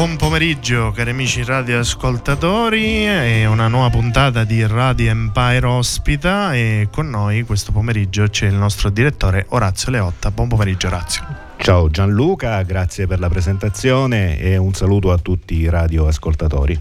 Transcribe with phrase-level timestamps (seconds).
[0.00, 7.10] Buon pomeriggio cari amici radioascoltatori, è una nuova puntata di Radio Empire ospita e con
[7.10, 10.30] noi questo pomeriggio c'è il nostro direttore Orazio Leotta.
[10.30, 11.22] Buon pomeriggio Orazio.
[11.58, 16.80] Ciao Gianluca, grazie per la presentazione e un saluto a tutti i radioascoltatori.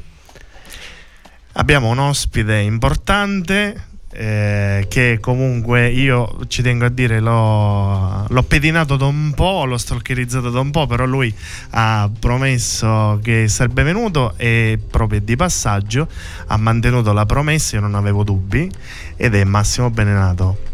[1.51, 8.95] Abbiamo un ospite importante eh, che comunque io ci tengo a dire l'ho, l'ho pedinato
[8.97, 11.33] da un po', l'ho stalkerizzato da un po', però lui
[11.71, 16.07] ha promesso che sarebbe venuto e proprio di passaggio
[16.47, 18.69] ha mantenuto la promessa, io non avevo dubbi,
[19.15, 20.67] ed è Massimo Benenato.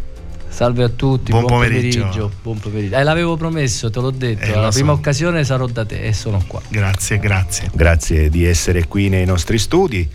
[0.48, 2.00] Salve a tutti, Buon buon, pomeriggio.
[2.00, 2.32] pomeriggio.
[2.42, 2.96] buon pomeriggio.
[2.96, 4.78] Eh, l'avevo promesso, te l'ho detto, Eh, alla so.
[4.78, 6.62] prima occasione sarò da te e sono qua.
[6.70, 7.70] Grazie, grazie.
[7.74, 10.10] Grazie di essere qui nei nostri studi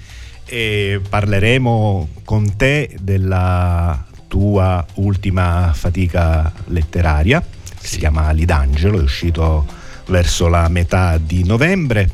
[0.52, 9.64] e parleremo con te della tua ultima fatica letteraria, che si chiama Alidangelo, è uscito
[10.06, 12.10] verso la metà di novembre.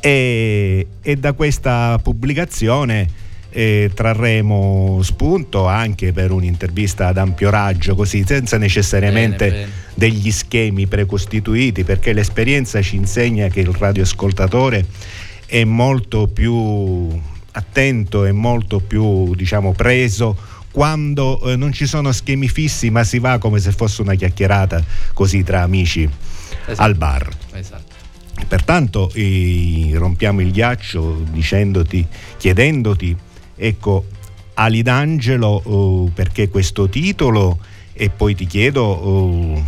[0.00, 3.10] E, e da questa pubblicazione
[3.50, 9.72] eh, trarremo spunto anche per un'intervista ad ampio raggio, così senza necessariamente Bene, bene.
[9.92, 14.86] degli schemi precostituiti, perché l'esperienza ci insegna che il radioascoltatore
[15.44, 20.36] è molto più attento e molto più diciamo preso
[20.70, 24.84] quando eh, non ci sono schemi fissi ma si va come se fosse una chiacchierata
[25.14, 26.08] così tra amici
[26.66, 26.82] Esatto.
[26.82, 27.28] al bar.
[27.52, 27.94] Esatto.
[28.46, 32.06] Pertanto eh, rompiamo il ghiaccio dicendoti,
[32.36, 33.16] chiedendoti,
[33.56, 34.04] ecco,
[34.54, 37.58] Ali d'Angelo, eh, perché questo titolo?
[37.92, 39.62] E poi ti chiedo eh,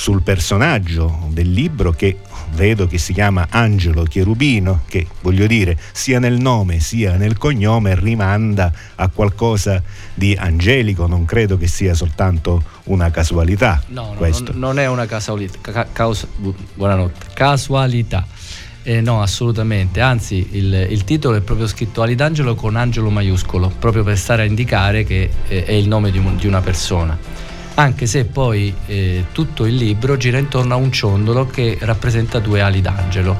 [0.00, 2.16] sul personaggio del libro che
[2.54, 7.94] vedo che si chiama Angelo Cherubino, che voglio dire sia nel nome sia nel cognome
[7.94, 9.82] rimanda a qualcosa
[10.14, 13.82] di angelico, non credo che sia soltanto una casualità.
[13.88, 14.52] No, no, questo.
[14.52, 15.58] non, non è una casualità.
[15.92, 16.08] ca-
[16.38, 17.26] bu- buonanotte.
[17.34, 18.26] Casualità.
[18.82, 20.00] Eh, no, assolutamente.
[20.00, 24.44] Anzi, il, il titolo è proprio scritto Alidangelo con angelo maiuscolo, proprio per stare a
[24.46, 27.18] indicare che eh, è il nome di, un- di una persona.
[27.74, 32.60] Anche se poi eh, tutto il libro gira intorno a un ciondolo che rappresenta due
[32.60, 33.36] ali d'angelo.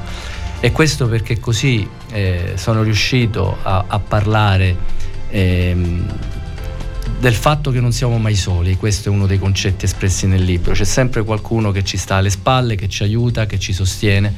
[0.59, 4.75] E questo perché così eh, sono riuscito a, a parlare
[5.29, 6.05] ehm,
[7.19, 10.73] del fatto che non siamo mai soli, questo è uno dei concetti espressi nel libro,
[10.73, 14.33] c'è sempre qualcuno che ci sta alle spalle, che ci aiuta, che ci sostiene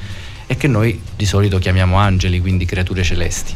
[0.45, 3.53] e che noi di solito chiamiamo angeli, quindi creature celesti.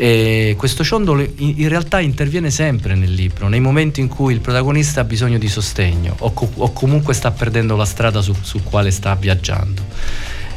[0.00, 5.00] E questo ciondolo in realtà interviene sempre nel libro, nei momenti in cui il protagonista
[5.00, 8.92] ha bisogno di sostegno o, co- o comunque sta perdendo la strada su, su quale
[8.92, 9.82] sta viaggiando.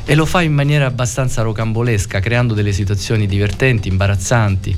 [0.06, 4.77] E lo fa in maniera abbastanza rocambolesca, creando delle situazioni divertenti, imbarazzanti.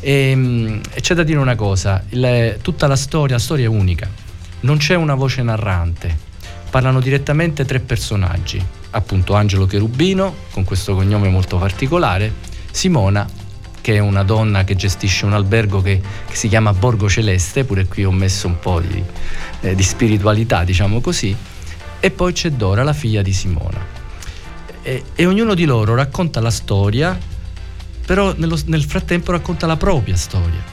[0.00, 3.68] E, mm, e c'è da dire una cosa, il- tutta la storia, la storia è
[3.68, 4.08] unica,
[4.60, 6.16] non c'è una voce narrante,
[6.70, 8.58] parlano direttamente tre personaggi,
[8.92, 12.32] appunto Angelo Cherubino, con questo cognome molto particolare,
[12.70, 13.40] Simona,
[13.82, 17.86] che è una donna che gestisce un albergo che, che si chiama Borgo Celeste, pure
[17.86, 19.02] qui ho messo un po' di,
[19.60, 21.36] eh, di spiritualità, diciamo così,
[22.00, 23.84] e poi c'è Dora, la figlia di Simona.
[24.82, 27.18] E, e ognuno di loro racconta la storia,
[28.06, 30.70] però nello- nel frattempo racconta la propria storia.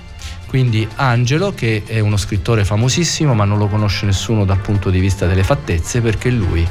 [0.47, 4.99] Quindi Angelo, che è uno scrittore famosissimo, ma non lo conosce nessuno dal punto di
[4.99, 6.67] vista delle fattezze, perché lui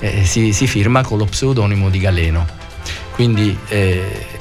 [0.00, 2.46] eh, si, si firma con lo pseudonimo di Galeno.
[3.10, 4.37] Quindi eh,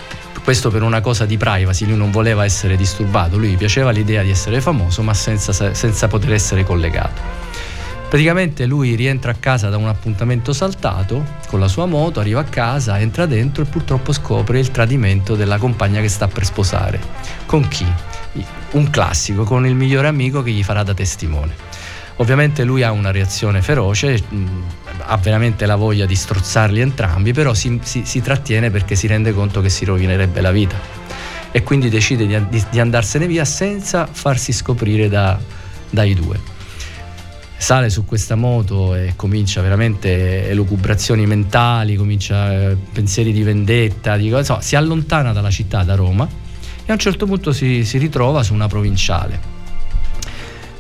[0.48, 4.30] questo per una cosa di privacy, lui non voleva essere disturbato, lui piaceva l'idea di
[4.30, 7.22] essere famoso, ma senza, senza poter essere collegato.
[8.08, 12.46] Praticamente lui rientra a casa da un appuntamento saltato con la sua moto, arriva a
[12.46, 16.98] casa, entra dentro e purtroppo scopre il tradimento della compagna che sta per sposare.
[17.46, 17.86] Con chi?
[18.72, 21.54] Un classico, con il migliore amico che gli farà da testimone.
[22.20, 24.24] Ovviamente lui ha una reazione feroce,
[25.00, 29.34] ha veramente la voglia di strozzarli entrambi, però si, si- si trattiene perché si rende
[29.34, 30.80] conto che si rovinerebbe la vita.
[31.52, 35.40] E quindi decide di, di- di andarsene via senza farsi scoprire da-
[35.90, 36.56] dai due.
[37.60, 44.28] Sale su questa moto e comincia veramente elucubrazioni mentali, comincia eh, pensieri di vendetta, di
[44.28, 46.28] insomma, si allontana dalla città, da Roma,
[46.86, 49.56] e a un certo punto si, si ritrova su una provinciale.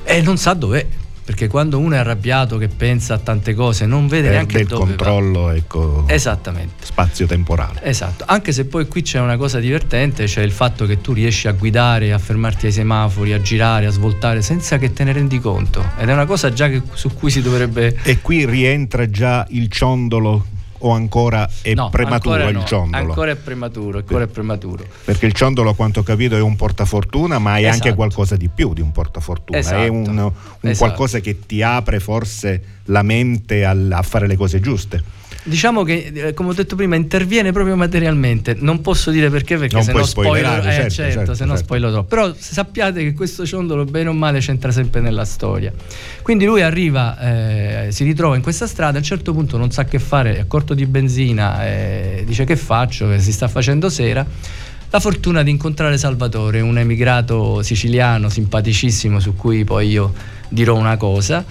[0.03, 0.85] E non sa dov'è,
[1.27, 4.67] perché quando uno è arrabbiato che pensa a tante cose non vede neanche Perde il
[4.79, 4.95] dove va.
[5.03, 6.85] controllo, ecco, Esattamente.
[6.85, 7.81] spazio-temporale.
[7.83, 11.49] Esatto, anche se poi qui c'è una cosa divertente, cioè il fatto che tu riesci
[11.49, 15.41] a guidare, a fermarti ai semafori, a girare, a svoltare senza che te ne rendi
[15.41, 15.83] conto.
[15.97, 17.97] Ed è una cosa già che- su cui si dovrebbe...
[18.03, 20.45] E qui rientra già il ciondolo
[20.79, 23.03] o ancora è No, prematuro ancora il no, ciondolo?
[23.09, 24.85] Ancora è prematuro, ancora è prematuro.
[25.05, 27.95] Perché il ciondolo, a quanto ho capito, è un portafortuna, ma è anche Esatto.
[27.95, 29.57] qualcosa di più di un portafortuna.
[29.57, 29.91] È Esatto.
[29.91, 30.31] un, un
[30.61, 30.77] Esatto.
[30.77, 35.03] qualcosa che ti apre forse la mente al- a fare le cose giuste.
[35.47, 38.55] Diciamo che, eh, come ho detto prima, interviene proprio materialmente.
[38.59, 41.51] Non posso dire perché, perché Non se no spoiler, eh, certo, certo, certo, se no
[41.51, 41.63] certo.
[41.63, 42.07] spoiler troppo.
[42.07, 45.71] Però sappiate che questo ciondolo, bene o male, c'entra sempre nella storia.
[46.21, 49.85] Quindi lui arriva, eh, si ritrova in questa strada, a un certo punto non sa
[49.85, 54.25] che fare, è corto di benzina, eh, dice che faccio, che si sta facendo sera.
[54.89, 60.13] La fortuna di incontrare Salvatore, un emigrato siciliano simpaticissimo su cui poi io
[60.49, 61.45] dirò una cosa.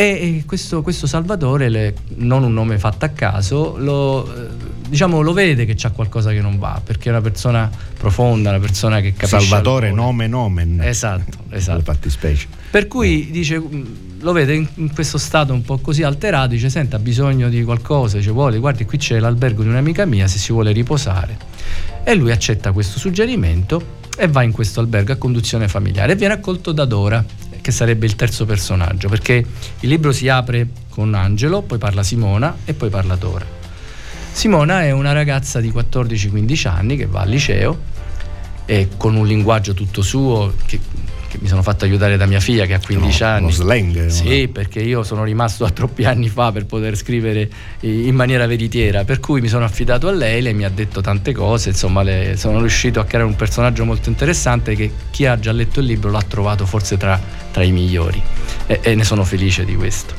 [0.00, 4.48] E questo, questo Salvatore, le- non un nome fatto a caso, lo, eh,
[4.88, 8.60] diciamo, lo vede che c'è qualcosa che non va, perché è una persona profonda, una
[8.60, 9.40] persona che capisce.
[9.40, 10.80] Salvatore nome nomen.
[10.80, 11.82] Esatto, Le esatto.
[11.82, 12.46] fattispecie.
[12.70, 16.70] Per cui dice, mh, lo vede in, in questo stato un po' così alterato, dice
[16.70, 20.38] senta ha bisogno di qualcosa, dice vuole, guardi qui c'è l'albergo di un'amica mia se
[20.38, 21.36] si vuole riposare.
[22.04, 26.32] E lui accetta questo suggerimento e va in questo albergo a conduzione familiare e viene
[26.32, 27.22] accolto da Dora,
[27.60, 29.44] che sarebbe il terzo personaggio, perché
[29.80, 33.46] il libro si apre con Angelo, poi parla Simona e poi parla Dora.
[34.32, 37.78] Simona è una ragazza di 14-15 anni che va al liceo
[38.64, 40.78] e con un linguaggio tutto suo che,
[41.30, 43.42] che mi sono fatto aiutare da mia figlia che ha 15 No, anni.
[43.44, 44.48] uno slang, Sì, no?
[44.52, 47.48] perché io sono rimasto a troppi anni fa per poter scrivere
[47.80, 51.00] eh, in maniera veritiera, per cui mi sono affidato a lei, lei mi ha detto
[51.00, 55.38] tante cose, insomma le- sono riuscito a creare un personaggio molto interessante che chi ha
[55.38, 57.20] già letto il libro l'ha trovato forse tra,
[57.52, 58.20] tra i migliori
[58.66, 60.14] e, e ne sono felice di questo.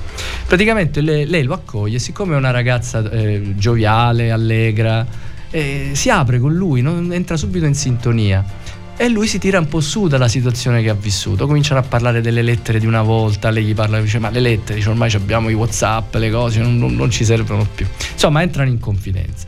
[0.47, 5.05] Praticamente le- lei lo accoglie, siccome è una ragazza eh, gioviale, allegra,
[5.49, 8.59] eh, si apre con lui, non- entra subito in sintonia.
[8.97, 11.47] E lui si tira un po' su dalla situazione che ha vissuto.
[11.47, 13.49] Cominciano a parlare delle lettere di una volta.
[13.49, 16.77] Lei gli parla, dice: Ma le lettere, dice, ormai abbiamo i WhatsApp, le cose, non,
[16.77, 17.87] non- non ci servono più.
[18.13, 19.47] Insomma, entrano in confidenza.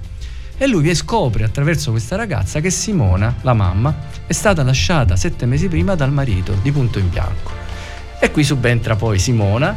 [0.58, 3.94] E lui scopre attraverso questa ragazza che Simona, la mamma,
[4.26, 7.52] è stata lasciata sette mesi prima dal marito di punto in bianco.
[8.20, 9.76] E qui subentra poi Simona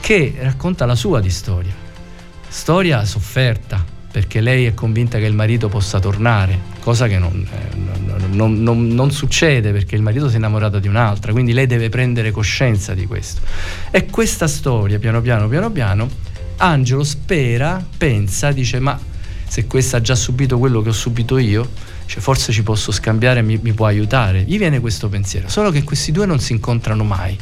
[0.00, 1.72] che racconta la sua di storia.
[2.48, 7.76] Storia sofferta, perché lei è convinta che il marito possa tornare, cosa che non, eh,
[7.76, 11.66] non- non- non- non succede perché il marito si è innamorato di un'altra, quindi lei
[11.66, 13.40] deve prendere coscienza di questo.
[13.90, 16.08] E questa storia, piano piano, piano piano,
[16.56, 18.98] Angelo spera, pensa, dice ma
[19.46, 21.68] se questa ha già subito quello che ho subito io,
[22.04, 24.42] dice, forse ci posso scambiare, mi, mi può aiutare.
[24.42, 27.36] Gli viene questo pensiero, solo che questi due non si incontrano mai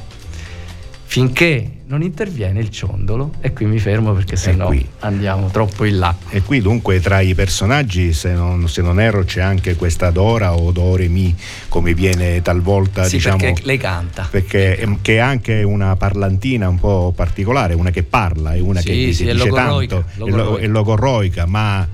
[1.19, 5.85] finché non interviene il ciondolo e qui mi fermo perché se E no andiamo troppo
[5.85, 6.15] in là.
[6.29, 10.55] E qui dunque tra i personaggi, se non, se non erro, c'è anche questa Dora
[10.55, 11.35] o Doremi,
[11.69, 13.39] come viene talvolta sì, diciamo.
[13.39, 14.29] perché lei canta.
[14.31, 18.87] perché che è anche una parlantina un po' particolare, una che parla, è una Sì,
[18.87, 21.87] che sì, dice è dice tanto, è lo- è logorroica, ma,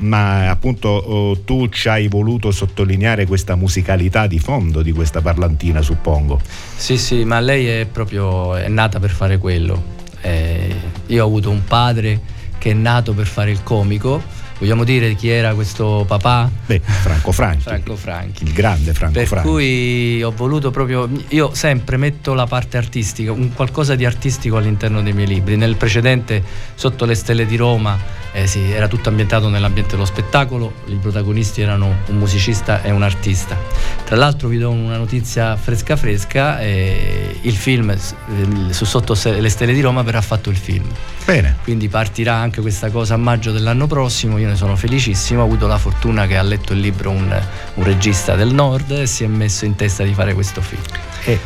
[0.00, 5.82] ma appunto oh, tu ci hai voluto sottolineare questa musicalità di fondo di questa parlantina,
[5.82, 6.40] suppongo.
[6.76, 9.98] Sì, sì, ma lei è proprio è nata per fare quello.
[10.22, 10.74] Eh,
[11.06, 12.20] io ho avuto un padre
[12.58, 14.22] che è nato per fare il comico.
[14.60, 16.50] Vogliamo dire chi era questo papà?
[16.66, 18.44] Beh, Franco Franchi, Franco Franchi.
[18.44, 19.48] il grande Franco Per Franchi.
[19.48, 21.08] cui ho voluto proprio.
[21.28, 25.56] Io sempre metto la parte artistica, un qualcosa di artistico all'interno dei miei libri.
[25.56, 27.98] Nel precedente, Sotto le stelle di Roma,
[28.32, 30.72] eh sì, era tutto ambientato nell'ambiente dello spettacolo.
[30.88, 33.56] I protagonisti erano un musicista e un artista.
[34.04, 37.98] Tra l'altro, vi do una notizia fresca fresca: eh, il film eh,
[38.74, 40.84] su Sotto le stelle di Roma verrà fatto il film.
[41.30, 41.56] Bene.
[41.62, 44.36] Quindi partirà anche questa cosa a maggio dell'anno prossimo.
[44.38, 45.42] Io ne sono felicissimo.
[45.42, 47.40] Ho avuto la fortuna che ha letto il libro un,
[47.74, 50.82] un regista del nord e si è messo in testa di fare questo film.
[51.24, 51.38] E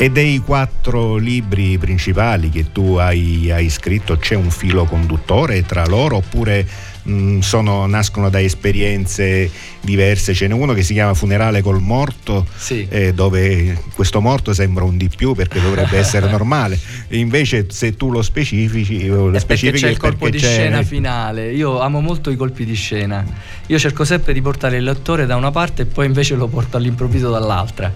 [0.00, 5.84] E dei quattro libri principali che tu hai, hai scritto c'è un filo conduttore tra
[5.84, 6.66] loro oppure
[7.02, 10.34] mh, sono, nascono da esperienze diverse?
[10.34, 12.86] Ce n'è uno che si chiama Funerale col morto, Sì.
[12.88, 16.78] eh, dove questo morto sembra un di più perché dovrebbe essere normale.
[17.10, 21.52] Invece se tu lo specifici, lo perché specifichi c'è il colpo di c'è- scena finale.
[21.52, 23.24] Io amo molto i colpi di scena.
[23.66, 26.76] Io cerco sempre di portare il lettore da una parte e poi invece lo porto
[26.76, 27.92] all'improvviso dall'altra.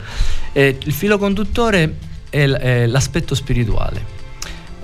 [0.53, 1.95] E il filo conduttore
[2.31, 4.23] è l'aspetto spirituale.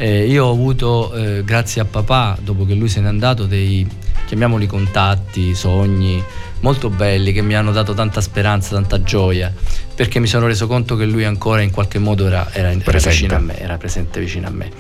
[0.03, 3.87] Eh, io ho avuto, eh, grazie a papà, dopo che lui se n'è andato, dei,
[4.25, 6.25] chiamiamoli contatti, sogni
[6.61, 9.53] molto belli che mi hanno dato tanta speranza, tanta gioia,
[9.95, 13.11] perché mi sono reso conto che lui ancora in qualche modo era, era- era Presente.
[13.11, 14.71] vicino a me, era presente vicino a me.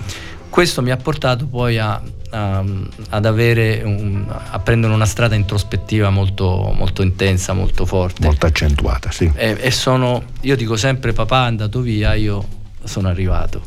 [0.48, 2.00] Questo mi ha portato poi a,
[2.30, 2.64] a-
[3.10, 8.24] ad avere un- a prendere una strada introspettiva molto, molto intensa, molto forte.
[8.24, 9.30] molto accentuata, sì.
[9.34, 12.42] E, e sono, io dico sempre papà è andato via, io
[12.84, 13.62] sono arrivato.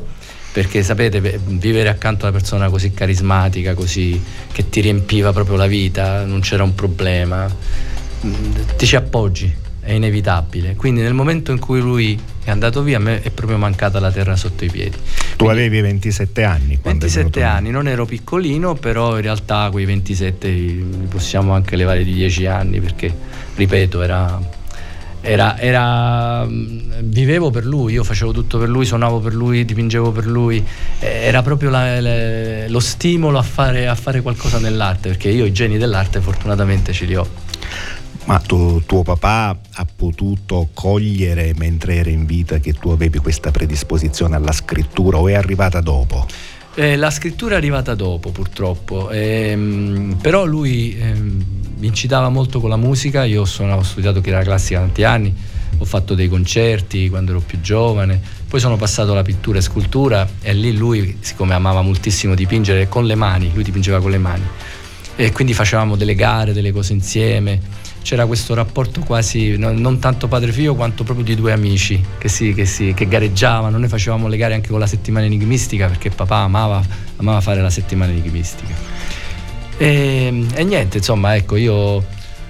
[0.53, 5.55] Perché sapete, ve- vivere accanto a una persona così carismatica, così che ti riempiva proprio
[5.55, 7.47] la vita, non c'era un problema,
[8.25, 8.33] mm,
[8.77, 10.75] ti ci appoggi, è inevitabile.
[10.75, 14.11] Quindi nel momento in cui lui è andato via, a me è proprio mancata la
[14.11, 14.95] terra sotto i piedi.
[15.37, 19.69] Tu avevi 27 anni quando è 27 venuto- anni, non ero piccolino, però in realtà
[19.71, 23.11] quei 27 li li possiamo anche levare di 10 anni perché,
[23.55, 24.39] ripeto, era,
[25.25, 30.11] era- era- mh, vivevo per lui, io facevo tutto per lui, suonavo per lui, dipingevo
[30.11, 30.61] per lui,
[30.99, 35.53] era proprio la- le- lo stimolo a fare, a fare qualcosa nell'arte, perché io i
[35.53, 37.25] geni dell'arte fortunatamente ce li ho.
[38.25, 43.51] Ma tu- tuo papà ha potuto cogliere mentre era in vita che tu avevi questa
[43.51, 46.25] predisposizione alla scrittura o è arrivata dopo?
[46.75, 51.43] Eh, la scrittura è arrivata dopo purtroppo, ehm, però lui ehm,
[51.77, 55.31] mi incitava molto con la musica, io sono, ho studiato chitarra classica tanti anni,
[55.77, 60.27] ho fatto dei concerti quando ero più giovane, poi sono passato alla pittura e scultura
[60.41, 64.43] e lì lui, siccome amava moltissimo dipingere con le mani, lui dipingeva con le mani,
[65.15, 67.81] e quindi facevamo delle gare, delle cose insieme.
[68.03, 72.53] C'era questo rapporto quasi no- non tanto padre-figlio quanto proprio di due amici che, si-
[72.53, 73.77] che si- che gareggiavano.
[73.77, 76.83] Noi facevamo le gare anche con la settimana enigmistica perché papà amava,
[77.15, 78.73] amava fare la settimana enigmistica.
[79.77, 82.05] E, e niente, insomma, ecco, io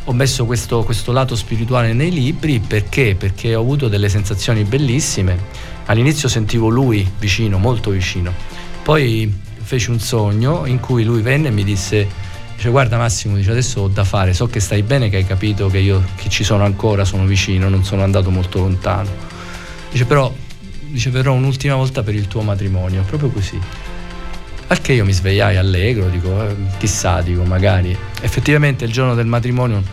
[0.05, 3.15] ho messo questo, questo lato spirituale nei libri perché?
[3.15, 5.37] Perché ho avuto delle sensazioni bellissime.
[5.85, 8.33] All'inizio sentivo lui vicino, molto vicino.
[8.83, 9.31] Poi
[9.61, 12.07] feci un sogno in cui lui venne e mi disse
[12.63, 15.67] dice guarda Massimo dice adesso ho da fare so che stai bene che hai capito
[15.67, 19.09] che io che ci sono ancora sono vicino non sono andato molto lontano.
[19.91, 20.33] Dice però
[20.87, 23.01] dice verrò un'ultima volta per il tuo matrimonio.
[23.01, 23.59] Proprio così.
[24.67, 29.83] Al io mi svegliai allegro dico eh, chissà dico magari effettivamente il giorno del matrimonio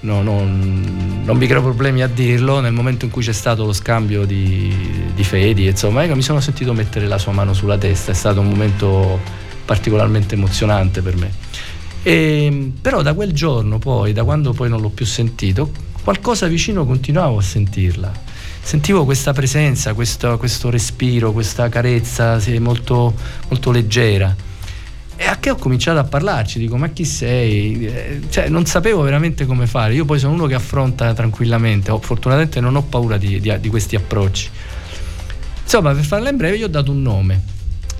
[0.00, 3.72] no, non, non mi creo problemi a dirlo nel momento in cui c'è stato lo
[3.72, 4.72] scambio di,
[5.14, 8.40] di fedi insomma ecco, mi sono sentito mettere la sua mano sulla testa è stato
[8.40, 9.18] un momento
[9.64, 11.48] particolarmente emozionante per me
[12.02, 15.70] e, però da quel giorno poi, da quando poi non l'ho più sentito,
[16.02, 18.12] qualcosa vicino continuavo a sentirla.
[18.62, 23.14] Sentivo questa presenza, questo, questo respiro, questa carezza sì, molto,
[23.48, 24.34] molto leggera.
[25.16, 27.86] E a che ho cominciato a parlarci, dico ma chi sei?
[27.86, 29.94] Eh, Cioè, non sapevo veramente come fare.
[29.94, 33.96] Io poi sono uno che affronta tranquillamente, fortunatamente non ho paura di, di- di questi
[33.96, 34.48] approcci.
[35.62, 37.42] Insomma, per farla in breve, io ho dato un nome.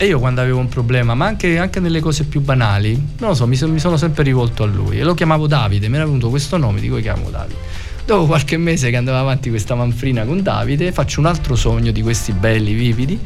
[0.02, 3.35] E io quando avevo un problema, ma anche, anche nelle cose più banali, non lo
[3.35, 6.07] so, mi, so- mi sono sempre rivolto a lui e lo chiamavo Davide, mi era
[6.07, 7.59] venuto questo nome, dico chiamo Davide.
[8.07, 12.00] Dopo qualche mese che andava avanti questa manfrina con Davide, faccio un altro sogno di
[12.00, 13.21] questi belli, vividi,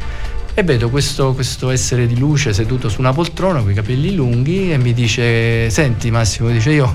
[0.53, 4.73] e vedo questo, questo essere di luce seduto su una poltrona con i capelli lunghi
[4.73, 6.93] e mi dice, senti Massimo, dice io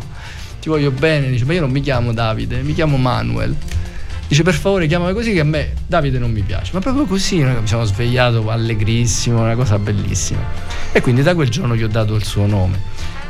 [0.59, 3.55] ti voglio bene, dice ma io non mi chiamo Davide, mi chiamo Manuel.
[4.29, 6.69] Dice per favore chiamami così che a me Davide non mi piace.
[6.73, 10.39] Ma proprio così noi mi sono svegliato allegrissimo, una cosa bellissima.
[10.91, 12.79] E quindi da quel giorno gli ho dato il suo nome.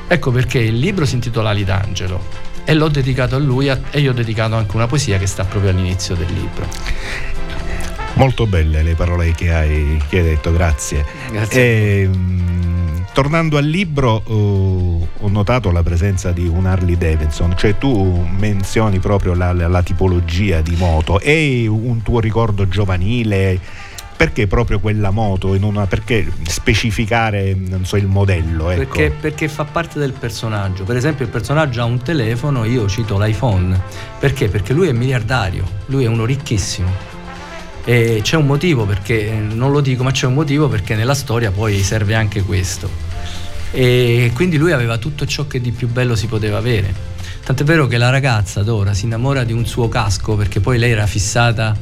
[0.09, 2.21] Ecco perché il libro si intitola Lidangelo
[2.65, 5.71] e l'ho dedicato a lui e gli ho dedicato anche una poesia che sta proprio
[5.71, 6.67] all'inizio del libro.
[8.15, 11.05] Molto belle le parole che hai, che hai detto, grazie.
[11.31, 12.01] Grazie.
[12.01, 12.58] Ehm,
[13.13, 18.99] tornando al libro, eh, ho notato la presenza di un Harley Davidson, cioè tu menzioni
[18.99, 23.59] proprio la, la- la tipologia di moto, è un tuo ricordo giovanile?
[24.19, 25.55] Perché proprio quella moto?
[25.61, 28.69] una- perché specificare so, il modello?
[28.69, 28.79] Ecco.
[28.97, 30.83] Perché, perché fa parte del personaggio.
[30.83, 33.79] Per esempio, il personaggio ha un telefono, io cito l'iPhone.
[34.19, 34.49] Perché?
[34.49, 36.89] Perché lui è miliardario, lui è uno ricchissimo.
[37.85, 41.51] E c'è un motivo perché, non lo dico, ma c'è un motivo perché nella storia
[41.51, 42.89] poi serve anche questo.
[43.71, 46.93] E quindi lui aveva tutto ciò che di più bello si poteva avere.
[47.43, 50.91] Tant'è vero che la ragazza Dora si innamora di un suo casco perché poi lei
[50.91, 51.75] era fissata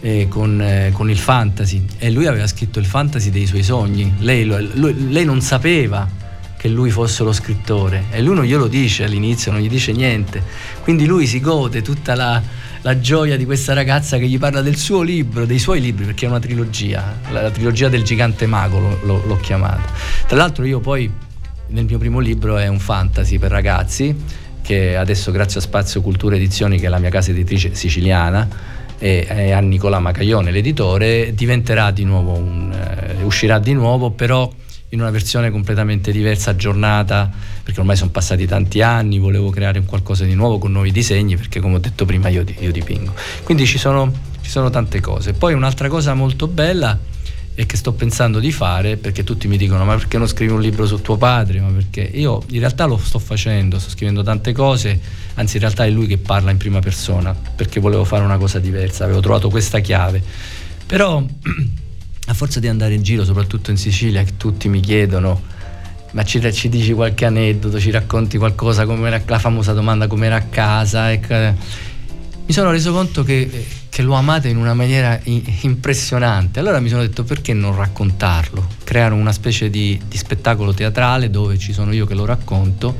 [0.00, 4.14] eh, con, eh, con il fantasy e lui aveva scritto il fantasy dei suoi sogni.
[4.18, 6.08] Lei, lui- lei non sapeva
[6.56, 10.42] che lui fosse lo scrittore e lui non glielo dice all'inizio, non gli dice niente.
[10.82, 12.42] Quindi lui si gode tutta la,
[12.82, 16.26] la gioia di questa ragazza che gli parla del suo libro, dei suoi libri, perché
[16.26, 19.82] è una trilogia, la, la trilogia del gigante mago lo- lo- l'ho chiamata.
[20.26, 21.10] Tra l'altro io poi
[21.68, 24.14] nel mio primo libro è un fantasy per ragazzi
[24.60, 28.46] che adesso grazie a Spazio Cultura Edizioni che è la mia casa editrice siciliana
[28.98, 34.48] e, a Nicola Macaglione l'editore diventerà di nuovo un, eh, uscirà di nuovo però
[34.92, 37.30] in una versione completamente diversa aggiornata
[37.62, 41.36] perché ormai sono passati tanti anni volevo creare un qualcosa di nuovo con nuovi disegni
[41.36, 43.14] perché come ho detto prima io, io dipingo.
[43.42, 45.32] Quindi ci sono, ci sono tante cose.
[45.32, 46.98] Poi un'altra cosa molto bella
[47.54, 50.60] e che sto pensando di fare perché tutti mi dicono ma perché non scrivi un
[50.60, 51.60] libro su tuo padre?
[51.60, 52.02] Ma perché?
[52.02, 55.00] Io in realtà lo sto facendo sto scrivendo tante cose
[55.34, 58.58] anzi in realtà è lui che parla in prima persona perché volevo fare una cosa
[58.58, 60.22] diversa avevo trovato questa chiave.
[60.84, 61.24] Però
[62.32, 65.40] a forza di andare in giro soprattutto in Sicilia che tutti mi chiedono
[66.12, 67.80] ma ci, ci dici qualche aneddoto?
[67.80, 71.10] Ci racconti qualcosa come la famosa domanda come era a casa?
[71.10, 76.58] Ecco, mi sono reso conto che, che lo amate in una maniera impressionante.
[76.60, 81.56] Allora mi sono detto perché non raccontarlo, creare una specie di, di spettacolo teatrale dove
[81.56, 82.94] ci sono io che lo racconto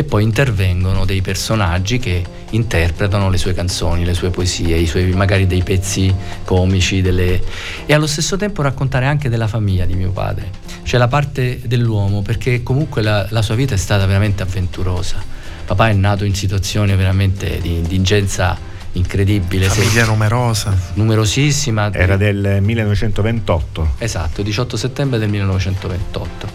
[0.00, 5.04] e poi intervengono dei personaggi che interpretano le sue canzoni, le sue poesie, i suoi,
[5.12, 6.12] magari dei pezzi
[6.44, 7.42] comici delle...
[7.84, 10.50] e allo stesso tempo raccontare anche della famiglia di mio padre,
[10.84, 15.22] cioè la parte dell'uomo, perché comunque la, la sua vita è stata veramente avventurosa.
[15.66, 18.58] Papà è nato in situazioni veramente di indigenza
[18.92, 20.76] incredibile, Famiglia se- numerosa.
[20.94, 21.92] numerosissima.
[21.92, 23.94] Era del 1928.
[23.98, 26.48] Esatto, 18 settembre del 1928.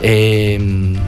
[0.00, 1.00] E, mh,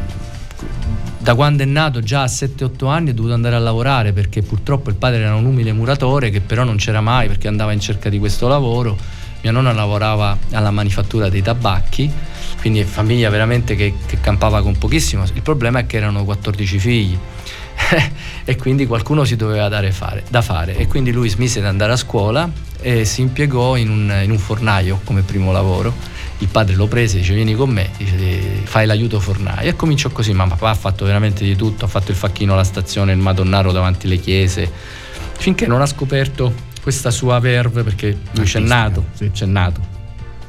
[1.22, 4.88] da quando è nato, già a 7-8 anni, è dovuto andare a lavorare perché purtroppo
[4.88, 8.08] il padre era un umile muratore che però non c'era mai perché andava in cerca
[8.08, 8.96] di questo lavoro.
[9.42, 12.10] Mia nonna lavorava alla manifattura dei tabacchi,
[12.60, 15.24] quindi famiglia veramente che, che campava con pochissimo.
[15.34, 17.18] Il problema è che erano 14 figli
[18.44, 21.92] e quindi qualcuno si doveva dare fare, da fare e quindi lui smise di andare
[21.92, 25.94] a scuola e si impiegò in un, in un fornaio come primo lavoro
[26.40, 30.32] il padre lo prese dice vieni con me dice, fai l'aiuto fornaio e cominciò così
[30.32, 33.72] ma papà ha fatto veramente di tutto ha fatto il facchino alla stazione il madonnaro
[33.72, 34.70] davanti alle chiese
[35.38, 39.30] finché non ha scoperto questa sua verve perché lui c'è nato sì.
[39.30, 39.98] c'è nato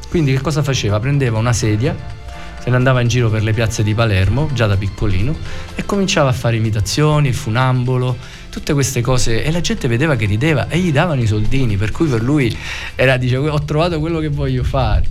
[0.09, 0.99] quindi che cosa faceva?
[0.99, 2.19] prendeva una sedia
[2.61, 5.35] se ne andava in giro per le piazze di Palermo, già da piccolino,
[5.73, 8.15] e cominciava a fare imitazioni, il funambolo,
[8.51, 11.89] tutte queste cose, e la gente vedeva che rideva e gli davano i soldini, per
[11.89, 12.55] cui per lui
[12.93, 15.05] era, dice, ho trovato quello che voglio fare.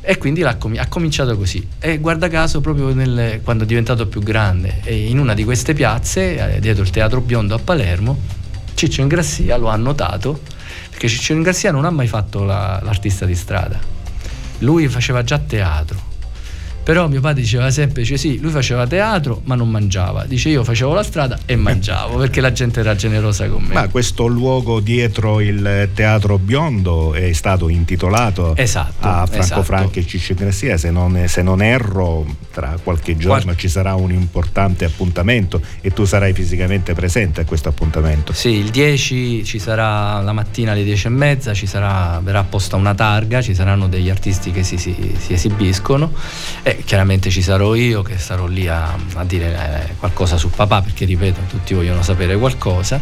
[0.00, 1.66] E quindi comi- ha cominciato così.
[1.78, 6.56] E guarda caso, proprio nel- quando è diventato più grande, in una di queste piazze,
[6.56, 8.18] eh, dietro il Teatro Biondo a Palermo,
[8.74, 10.40] Ciccio Ingrassia lo ha notato,
[10.90, 13.78] perché Ciccio Ingrassia non ha mai fatto la- l'artista di strada.
[14.58, 16.07] Lui faceva già teatro.
[16.88, 20.24] Però mio padre diceva sempre, dice sì, lui faceva teatro ma non mangiava.
[20.24, 23.74] Dice io facevo la strada e mangiavo perché la gente era generosa con me.
[23.74, 29.62] Ma questo luogo dietro il Teatro Biondo è stato intitolato Esatto, a Franco esatto.
[29.64, 33.94] Franchi e Ciccio Grassia, se non, se non erro tra qualche giorno Qual- ci sarà
[33.94, 38.32] un importante appuntamento e tu sarai fisicamente presente a questo appuntamento.
[38.32, 42.76] Sì, il 10 ci sarà la mattina alle 10 e mezza, ci sarà, verrà posta
[42.76, 46.12] una targa, ci saranno degli artisti che si, si- si esibiscono
[46.62, 50.82] e chiaramente ci sarò io che sarò lì a, a dire eh, qualcosa su papà
[50.82, 53.00] perché ripeto tutti vogliono sapere qualcosa,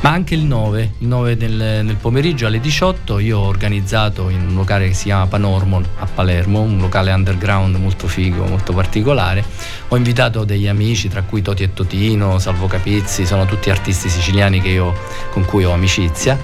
[0.00, 4.48] ma anche il 9, il 9 nel, nel pomeriggio alle 18 io ho organizzato in
[4.48, 9.44] un locale che si chiama Panormon a Palermo, un locale underground molto figo, molto particolare,
[9.88, 14.60] ho invitato degli amici tra cui Toti e Totino, Salvo Capizzi, sono tutti artisti siciliani
[14.70, 14.94] io,
[15.30, 16.38] con cui ho amicizia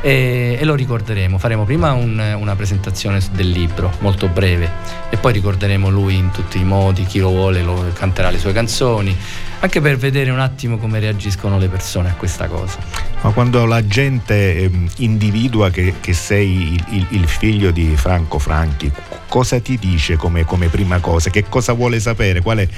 [0.00, 1.38] e, e lo ricorderemo.
[1.38, 4.70] Faremo prima un- una presentazione del libro molto breve
[5.10, 8.52] e poi ricorderemo lui in tutti i modi, chi lo vuole lo canterà le sue
[8.52, 9.16] canzoni,
[9.60, 12.78] anche per vedere un attimo come reagiscono le persone a questa cosa.
[13.22, 18.38] Ma quando la gente ehm, individua che, che sei il, il- il figlio di Franco
[18.38, 18.90] Franchi,
[19.28, 21.30] cosa ti dice come, come prima cosa?
[21.30, 22.40] Che cosa vuole sapere?
[22.40, 22.68] Qual è,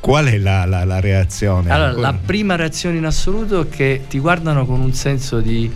[0.00, 1.70] qual è la, la- la reazione?
[1.70, 5.70] Allora, la prima reazione in assoluto è che ti guardano con un senso di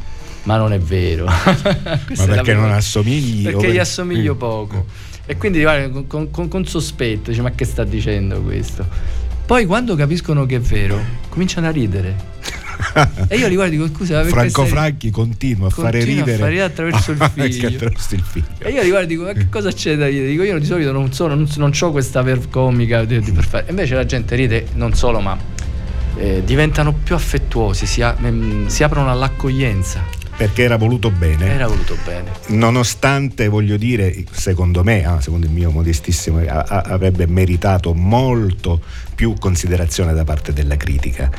[0.45, 1.25] ma non è vero.
[1.27, 3.43] Ma perché non assomigli?
[3.45, 4.39] Perché gli assomiglio Mm.
[4.39, 4.87] poco.
[5.27, 8.85] E quindi guarda, con, con- con- sospetto, dice ma che sta dicendo questo?
[9.47, 10.99] Poi quando capiscono che è vero,
[11.29, 12.29] cominciano a ridere.
[13.29, 16.25] E io li guardo e dico scusa, Franco stai- Franchi continua a fare Continua a
[16.25, 16.39] ridere.
[16.39, 18.47] fare ridere attraverso il attraverso il figlio.
[18.59, 20.29] E io li guardo e dico, ma che cosa c'è da ridere?
[20.31, 23.45] Dico, io di solito non sono, non, non ho questa verve comica di, di per
[23.45, 23.67] fare.
[23.67, 25.37] E Invece la gente ride non solo, ma
[26.17, 30.03] eh, diventano più affettuosi, si, a- ehm, si aprono all'accoglienza.
[30.41, 31.53] Perché era voluto bene.
[31.53, 32.31] Era voluto bene.
[32.47, 38.81] Nonostante, voglio dire, secondo me, ah, secondo il mio modestissimo, a- a- avrebbe meritato molto
[39.15, 41.31] più considerazione da parte della critica.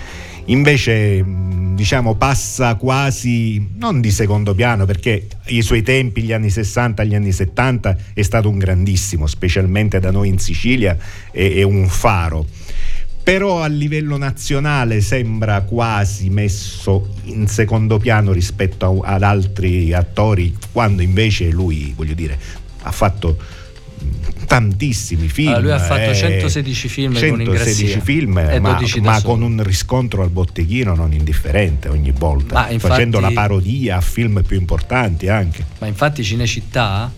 [0.46, 1.26] Invece,
[1.74, 7.16] diciamo, passa quasi non di secondo piano perché i suoi tempi, gli anni 60, gli
[7.16, 10.96] anni 70, è stato un grandissimo, specialmente da noi in Sicilia,
[11.32, 12.46] è, è un faro
[13.32, 20.54] però a livello nazionale sembra quasi messo in secondo piano rispetto a- ad altri attori,
[20.74, 22.38] quando invece lui, voglio dire,
[22.82, 23.38] ha fatto
[24.48, 25.48] tantissimi film.
[25.54, 29.12] Allora, lui ha fatto eh, 116 film con 116 Ingrassia film, e ma, 12 da
[29.12, 34.02] ma con un riscontro al botteghino non indifferente ogni volta, infatti- facendo la parodia a
[34.02, 35.66] film più importanti anche.
[35.80, 37.10] Ma infatti Cinecittà,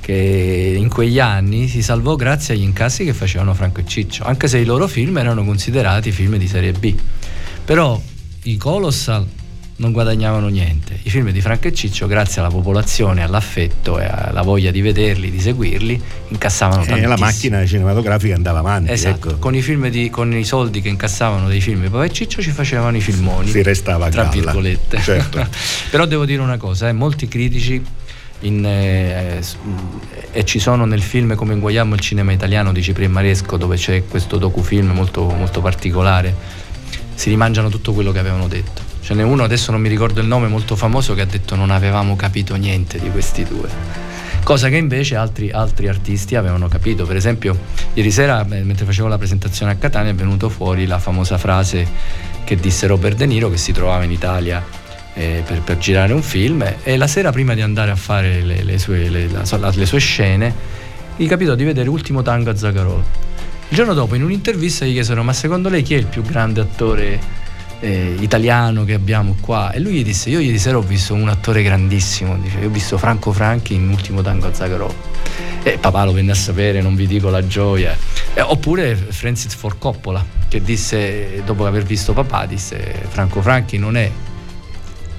[0.00, 4.48] che in quegli anni si salvò grazie agli incassi che facevano Franco e Ciccio, anche
[4.48, 6.94] se i loro film erano considerati film di serie B.
[7.64, 8.00] Però
[8.44, 9.26] i Colossal
[9.76, 10.98] non guadagnavano niente.
[11.02, 15.30] I film di Franco e Ciccio, grazie alla popolazione, all'affetto e alla voglia di vederli,
[15.30, 17.08] di seguirli, incassavano E tantissimo.
[17.14, 18.92] la macchina cinematografica andava avanti.
[18.92, 19.38] Esatto, ecco.
[19.38, 22.42] con i, film di, con i soldi che incassavano dei film di Papà e Ciccio
[22.42, 23.48] ci facevano i filmoni.
[23.48, 24.34] Si restava a tra galla.
[24.34, 25.00] virgolette.
[25.00, 25.46] Certo.
[25.90, 27.82] Però devo dire una cosa, eh, molti critici
[28.42, 29.70] in, eh, mh,
[30.32, 34.04] e ci sono nel film come inguagliamo il cinema italiano di Ciprian Maresco dove c'è
[34.06, 36.34] questo docufilm molto, molto particolare.
[37.14, 38.82] Si rimangiano tutto quello che avevano detto.
[39.00, 41.70] Ce n'è uno adesso non mi ricordo il nome molto famoso che ha detto non
[41.70, 47.06] avevamo capito niente di questi due cosa che invece altri, altri artisti avevano capito.
[47.06, 47.56] Per esempio
[47.94, 51.86] ieri sera eh, mentre facevo la presentazione a Catania è venuto fuori la famosa frase
[52.44, 54.81] che disse Robert De Niro che si trovava in Italia
[55.14, 58.62] eh, per, per girare un film e la sera prima di andare a fare le,
[58.62, 60.54] le sue, le- la- le sue scene
[61.16, 63.04] gli capitò di vedere Ultimo Tango a Zagarolo.
[63.68, 66.60] Il giorno dopo in un'intervista gli chiesero ma secondo lei chi è il più grande
[66.60, 67.18] attore
[67.80, 69.72] eh, italiano che abbiamo qua?
[69.72, 72.70] E lui gli disse io ieri sera ho visto un attore grandissimo, dice, io ho
[72.70, 74.94] visto Franco Franchi in Ultimo Tango a Zagarolo.
[75.62, 77.96] E papà lo venne a sapere, non vi dico la gioia.
[78.34, 82.76] Eh, oppure Francis Ford Coppola che disse, dopo aver visto papà, disse
[83.08, 84.10] Franco Franchi non è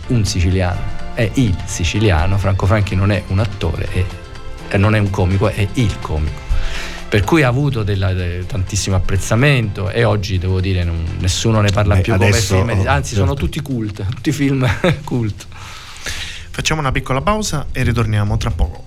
[0.07, 0.79] un siciliano,
[1.13, 4.05] è il siciliano, Franco Franchi non è un attore, è-
[4.69, 6.41] e non è un comico, è il comico.
[7.07, 11.69] Per cui ha avuto della- de- tantissimo apprezzamento e oggi devo dire non- nessuno ne
[11.69, 13.41] parla Beh, più come adesso- film, anzi sono certo.
[13.45, 14.67] tutti cult, tutti film
[15.05, 15.45] cult.
[16.49, 18.83] Facciamo una piccola pausa e ritorniamo tra poco.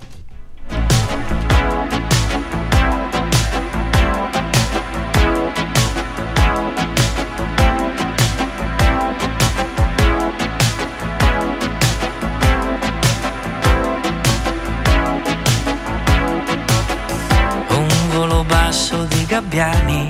[19.57, 20.09] Gabbiani,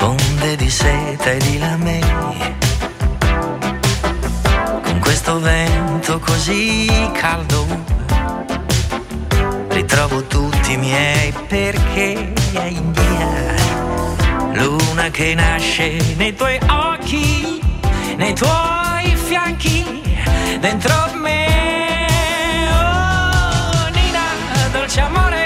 [0.00, 2.04] onde di seta e di lamei.
[4.82, 7.66] Con questo vento così caldo,
[9.68, 14.62] ritrovo tutti i miei perché è in via.
[14.62, 17.62] Luna che nasce nei tuoi occhi,
[18.16, 20.02] nei tuoi fianchi,
[20.60, 21.46] dentro me.
[22.68, 25.39] Oh, Nina, dolce amore,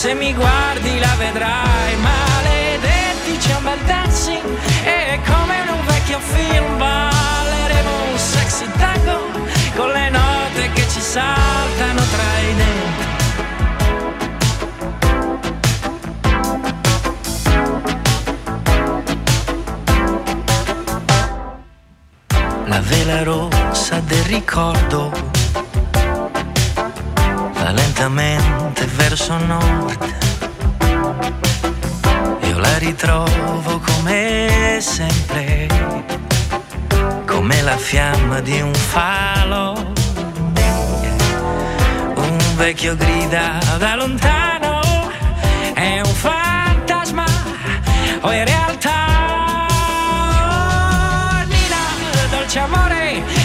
[0.00, 1.94] se mi guardi la vedrai.
[1.96, 9.18] Maledetti, c'è un bel dancing, e come in un vecchio film balleremo un sexy tango
[9.76, 13.08] con le note che ci saltano tra i denti.
[22.64, 25.29] la vela rossa del ricordo
[27.72, 30.14] lentamente verso nord.
[32.42, 35.68] Io la ritrovo come sempre,
[37.26, 39.92] come la fiamma di un falo.
[42.14, 44.80] Un vecchio grida da lontano,
[45.74, 47.24] è un fantasma
[48.22, 49.66] o in realtà
[51.46, 51.78] Nina,
[52.30, 53.39] dolce amore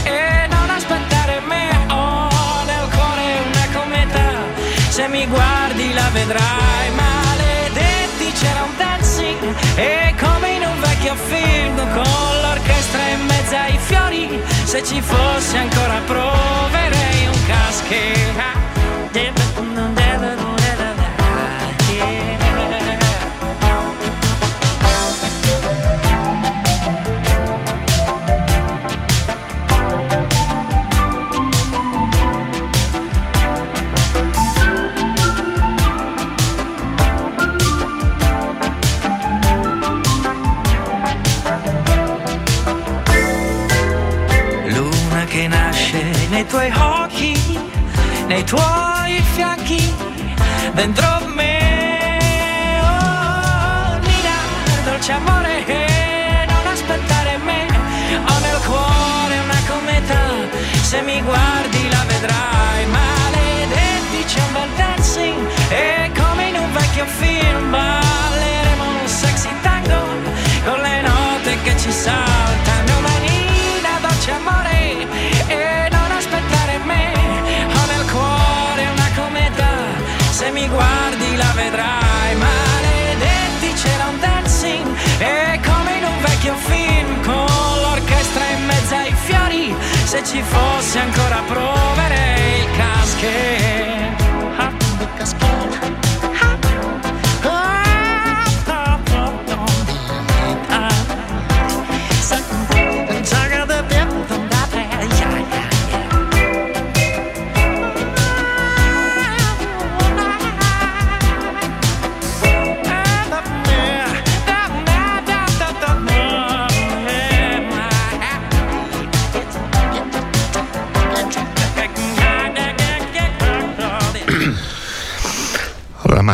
[6.15, 6.89] vedrai.
[6.95, 13.77] Maledetti c'era un dancing e come in un vecchio film con l'orchestra in mezzo ai
[13.77, 14.41] fiori.
[14.63, 18.55] Se ci fosse ancora proverei un caschera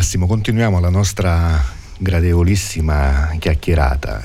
[0.01, 1.63] Massimo, continuiamo la nostra
[1.99, 4.19] gradevolissima chiacchierata.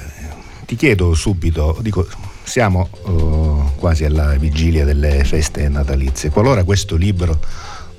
[0.65, 2.09] Ti chiedo subito, dico,
[2.43, 6.31] siamo eh, quasi alla vigilia delle feste natalizie.
[6.31, 7.39] Qualora questo libro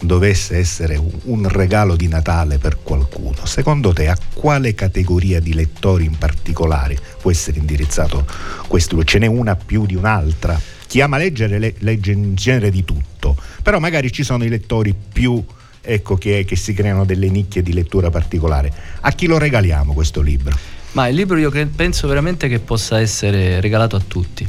[0.01, 6.05] dovesse essere un regalo di Natale per qualcuno, secondo te a quale categoria di lettori
[6.05, 8.25] in particolare può essere indirizzato
[8.67, 9.07] questo libro?
[9.07, 10.59] Ce n'è una più di un'altra?
[10.87, 14.95] Chi ama leggere le- legge in genere di tutto, però magari ci sono i lettori
[14.95, 15.45] più
[15.87, 18.71] ecco, che, che si creano delle nicchie di lettura particolare.
[19.01, 20.55] A chi lo regaliamo questo libro?
[20.91, 24.47] Ma il libro io penso veramente che possa essere regalato a tutti,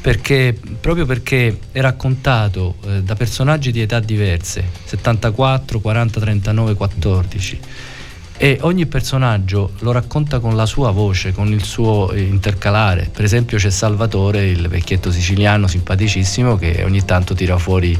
[0.00, 7.60] perché, proprio perché è raccontato eh, da personaggi di età diverse, 74, 40, 39, 14,
[8.38, 13.08] e ogni personaggio lo racconta con la sua voce, con il suo eh, intercalare.
[13.10, 17.96] Per esempio c'è Salvatore, il vecchietto siciliano simpaticissimo, che ogni tanto tira fuori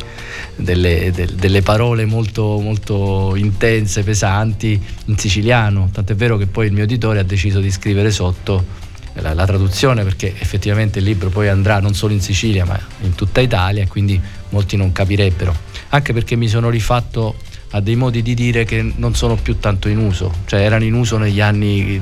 [0.55, 5.89] delle, del- delle parole molto, molto intense, pesanti in siciliano.
[5.91, 10.05] Tant'è vero che poi il mio editore ha deciso di scrivere sotto la, la traduzione
[10.05, 14.21] perché effettivamente il libro poi andrà non solo in Sicilia ma in tutta Italia quindi
[14.51, 15.55] molti non capirebbero.
[15.91, 17.37] Anche perché mi sono rifatto
[17.71, 20.95] a dei modi di dire che non sono più tanto in uso, cioè erano in
[20.95, 21.99] uso negli anni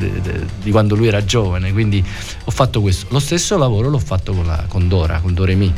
[0.62, 2.05] di quando lui era giovane, quindi
[2.44, 3.07] ho fatto questo.
[3.11, 5.72] Lo stesso lavoro l'ho fatto con, la- con Dora, con Doremi,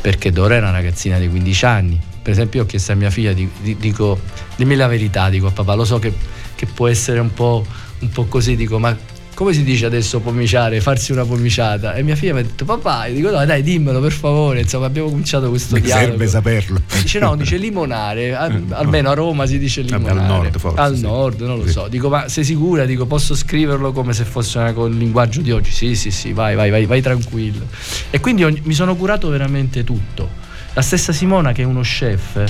[0.00, 2.00] perché Dora era una ragazzina di 15 anni.
[2.22, 4.18] Per esempio, io ho chiesto a mia figlia, di- di- dico,
[4.56, 6.12] dimmi la verità, dico a papà, lo so che,
[6.54, 7.64] che può essere un po',
[8.00, 8.96] un po' così, dico, ma
[9.36, 11.92] come si dice adesso pomiciare, farsi una pomiciata?
[11.94, 14.86] E mia figlia mi ha detto, papà, io dico, no, dai, dimmelo per favore, insomma,
[14.86, 16.08] abbiamo cominciato questo Mi dialogo.
[16.08, 16.80] serve saperlo.
[17.02, 20.20] Dice no, dice limonare, al- almeno a Roma si dice Vabbè, limonare.
[20.20, 21.02] al nord forse, Al sì.
[21.02, 21.72] nord, non lo Sì.
[21.72, 21.86] so.
[21.88, 22.86] Dico, ma sei sicura?
[22.86, 25.70] Dico, posso scriverlo come se fosse una- con il linguaggio di oggi?
[25.70, 27.66] Sì, sì, sì, vai, vai, vai, vai tranquillo.
[28.08, 30.30] E quindi ogni- mi sono curato veramente tutto.
[30.72, 32.42] La stessa Simona, che è uno chef,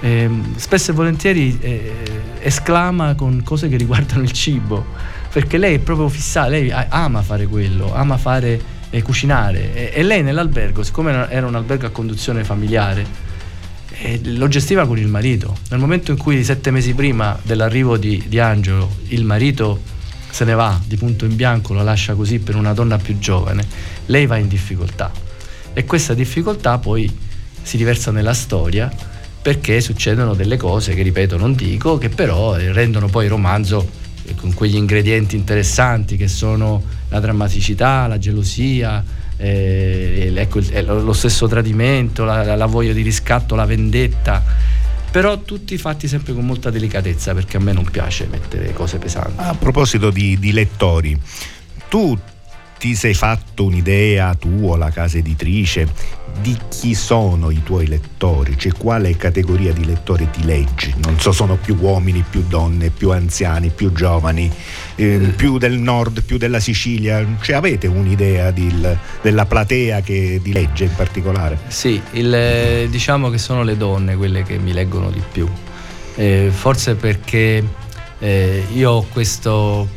[0.00, 1.92] ehm, spesso e volentieri eh,
[2.40, 4.84] esclama con cose che riguardano il cibo,
[5.34, 10.04] perché lei è proprio fissata, lei ama fare quello, ama fare eh, cucinare e, e
[10.04, 13.04] lei nell'albergo, siccome era- un albergo a conduzione familiare,
[13.98, 15.56] eh, lo gestiva con il marito.
[15.70, 19.80] Nel momento in cui sette mesi prima dell'arrivo di, di Angelo il marito
[20.30, 23.66] se ne va di punto in bianco, lo lascia così per una donna più giovane,
[24.06, 25.10] lei va in difficoltà.
[25.72, 27.12] E questa difficoltà poi
[27.60, 28.88] si riversa nella storia
[29.42, 34.02] perché succedono delle cose che, ripeto, non dico, che però eh, rendono poi il romanzo
[34.36, 39.04] con quegli ingredienti interessanti che sono la drammaticità, la gelosia,
[39.36, 44.42] eh, ecco, lo stesso tradimento, la, la- voglia di riscatto, la vendetta,
[45.10, 49.34] però tutti fatti sempre con molta delicatezza perché a me non piace mettere cose pesanti.
[49.36, 51.18] A proposito di, di lettori,
[51.88, 52.18] tu
[52.78, 55.88] ti sei fatto un'idea, tu o la casa editrice,
[56.40, 58.58] di chi sono i tuoi lettori?
[58.58, 60.92] Cioè quale categoria di lettori ti leggi?
[61.04, 64.50] Non so, sono più uomini, più donne, più anziani, più giovani,
[64.96, 67.24] eh, più del nord, più della Sicilia?
[67.40, 71.58] Cioè avete un'idea del- della platea che ti legge in particolare?
[71.68, 75.48] Sì, il- eh, diciamo che sono le donne quelle che mi leggono di più.
[76.16, 77.62] Eh, forse perché
[78.20, 79.88] eh, io ho questo,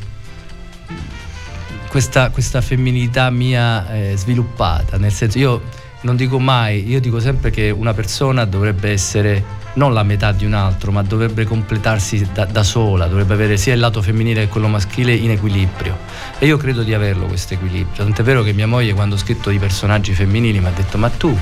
[1.87, 5.61] questa, questa femminilità mia eh, sviluppata, nel senso io
[6.01, 10.45] non dico mai, io dico sempre che una persona dovrebbe essere non la metà di
[10.45, 14.47] un altro, ma dovrebbe completarsi da, da sola, dovrebbe avere sia il lato femminile che
[14.47, 15.97] quello maschile in equilibrio.
[16.39, 18.03] E io credo di averlo questo equilibrio.
[18.03, 21.09] Tant'è vero che mia moglie quando ho scritto i personaggi femminili mi ha detto ma
[21.09, 21.35] tu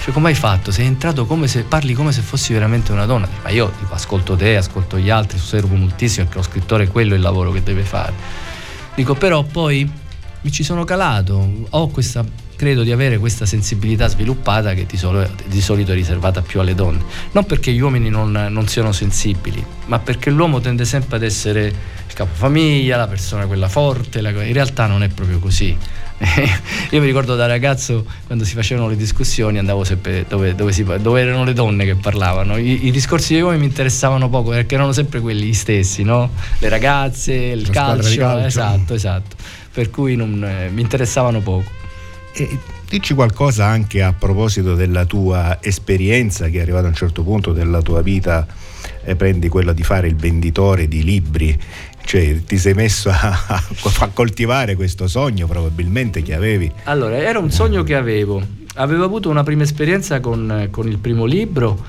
[0.00, 0.70] Cioè, come hai fatto?
[0.70, 3.28] Sei entrato come se parli come se fossi veramente una donna.
[3.42, 7.14] Ma io tipo, ascolto te, ascolto gli altri, osservo moltissimo perché lo scrittore è quello
[7.14, 8.12] il lavoro che deve fare.
[8.94, 9.90] Dico, però poi
[10.42, 12.24] mi ci sono calato, ho questa,
[12.56, 16.74] credo di avere questa sensibilità sviluppata che di, solo, di solito è riservata più alle
[16.74, 17.02] donne.
[17.32, 21.66] Non perché gli uomini non, non siano sensibili, ma perché l'uomo tende sempre ad essere
[21.66, 25.76] il capofamiglia, la persona quella forte, la, in realtà non è proprio così
[26.90, 30.84] io mi ricordo da ragazzo quando si facevano le discussioni andavo sempre dove, dove, si,
[30.84, 32.56] dove erano le donne che parlavano.
[32.56, 36.30] I, I, discorsi dei uomini mi interessavano poco perché erano sempre quelli stessi, no?
[36.58, 39.36] Le ragazze, il calcio, calcio, Esatto, esatto.
[39.72, 41.70] Per cui non, eh, mi interessavano poco.
[42.34, 42.58] E
[42.88, 47.52] dici qualcosa anche a proposito della tua esperienza che è arrivata a un certo punto
[47.52, 48.46] della tua vita
[49.04, 51.58] e prendi quella di fare il venditore di libri
[52.12, 56.70] cioè, ti sei messo a, a, coltivare questo sogno probabilmente che avevi?
[56.84, 58.42] Allora, era un sogno che avevo.
[58.74, 61.82] Avevo avuto una prima esperienza con, con il primo libro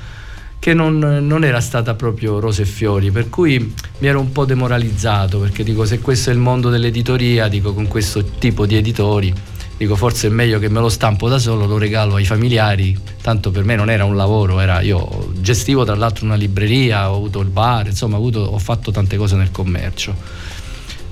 [0.59, 4.45] che non, non, era stata proprio rose e fiori, per cui mi ero un po'
[4.45, 9.33] demoralizzato, perché dico se questo è il mondo dell'editoria, dico con questo tipo di editori
[9.77, 13.51] dico forse è meglio che me lo stampo da solo, lo regalo ai familiari, tanto
[13.51, 17.39] per me non era un lavoro, era, io gestivo tra l'altro una libreria, ho avuto
[17.39, 20.51] il bar, insomma ho, avuto, ho fatto tante cose nel commercio.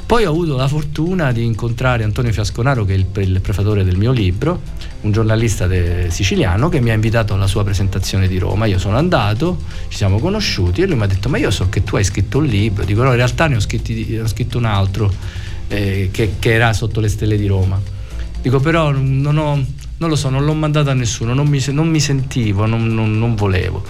[0.06, 3.95] Poi ho avuto la fortuna di incontrare Antonio Fiasconaro, che è il, il prefatore del
[3.95, 4.62] mio libro,
[5.02, 5.69] un giornalista
[6.10, 8.65] siciliano che mi ha invitato alla sua presentazione di Roma.
[8.65, 11.86] Io sono andato, ci siamo conosciuti e lui mi ha detto: Ma io so che
[11.86, 12.84] tu hai scritto un libro.
[12.84, 15.10] Dico: No, in realtà ne ho, scritti, ne ho scritto un altro
[15.69, 17.82] eh, che, che era Sotto le stelle di Roma
[18.41, 19.63] Dico però non, ho,
[19.97, 23.36] non lo so, non l'ho mandato a nessuno, non mi, non mi sentivo, non, non,
[23.36, 23.84] volevo.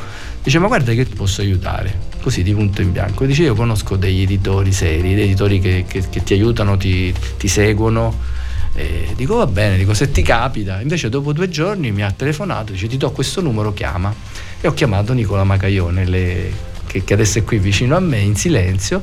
[0.43, 3.25] Dice ma guarda che ti posso aiutare, così di punto in bianco.
[3.25, 7.47] Dice io conosco degli editori seri, degli editori che, che, che ti aiutano, ti, ti
[7.47, 8.39] seguono.
[8.73, 10.81] E dico va bene, dico se ti capita.
[10.81, 14.13] Invece dopo due giorni mi ha telefonato, dice ti do questo numero, chiama.
[14.59, 16.53] E ho chiamato Nicola Macaione, le,
[16.87, 19.01] che, che adesso è qui vicino a me in silenzio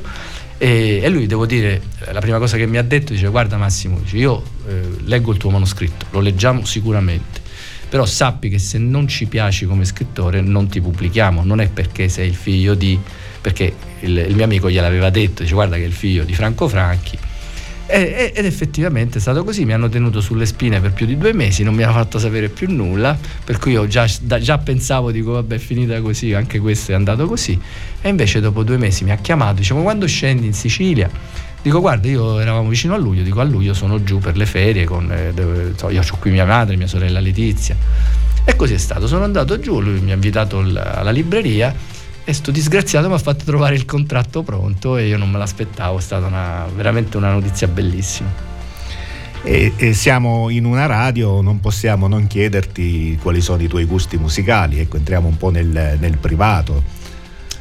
[0.61, 3.97] e, e, lui, devo dire, la prima cosa che mi ha detto, dice guarda Massimo,
[3.99, 7.39] dice, io eh, leggo il tuo manoscritto, lo leggiamo sicuramente,
[7.87, 12.09] però sappi che se non ci piaci come scrittore non ti pubblichiamo, non è perché
[12.09, 12.99] sei il figlio di,
[13.39, 16.67] perché il, il mio amico gliel'aveva detto, dice guarda che è il figlio di Franco
[16.67, 17.17] Franchi,
[17.91, 21.63] ed effettivamente è stato così, mi hanno tenuto sulle spine per più di due mesi,
[21.63, 25.55] non mi hanno fatto sapere più nulla, per cui io già, già pensavo, dico vabbè
[25.55, 27.59] è finita così, anche questo è andato così,
[28.01, 31.09] e invece dopo due mesi mi ha chiamato, diciamo quando scendi in Sicilia,
[31.61, 34.85] dico guarda io eravamo vicino a luglio, dico a luglio sono giù per le ferie,
[34.85, 35.33] con, eh,
[35.91, 37.75] io ho qui mia madre, mia sorella Letizia,
[38.45, 41.97] e così è stato, sono andato giù, lui mi ha invitato alla libreria,
[42.29, 45.97] e sto disgraziato mi ha fatto trovare il contratto pronto e io non me l'aspettavo,
[45.97, 48.31] è stata una, veramente una notizia bellissima.
[49.41, 54.17] E, e, siamo in una radio, non possiamo non chiederti quali sono i tuoi gusti
[54.17, 56.83] musicali, ecco, entriamo un po' nel, nel privato.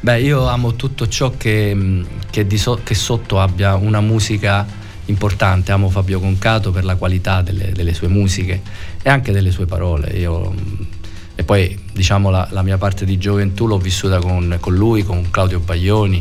[0.00, 4.66] Beh, io amo tutto ciò che, che, so, che, sotto abbia una musica
[5.07, 8.61] importante, amo Fabio Concato per la qualità delle, delle sue musiche
[9.00, 10.11] e anche delle sue parole.
[10.11, 10.52] Io
[11.38, 15.31] e poi diciamo la, la mia parte di gioventù l'ho vissuta con, con, lui, con
[15.31, 16.20] Claudio Baglioni,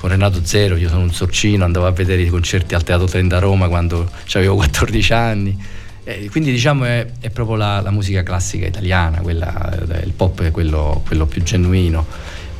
[0.00, 3.36] con Renato Zero, io sono un sorcino, andavo a vedere i concerti al Teatro Trenta
[3.36, 5.64] a Roma quando avevo 14 anni.
[6.02, 10.50] E quindi diciamo è, è proprio la, la, musica classica italiana, quella, il pop è
[10.50, 12.04] quello, quello più genuino.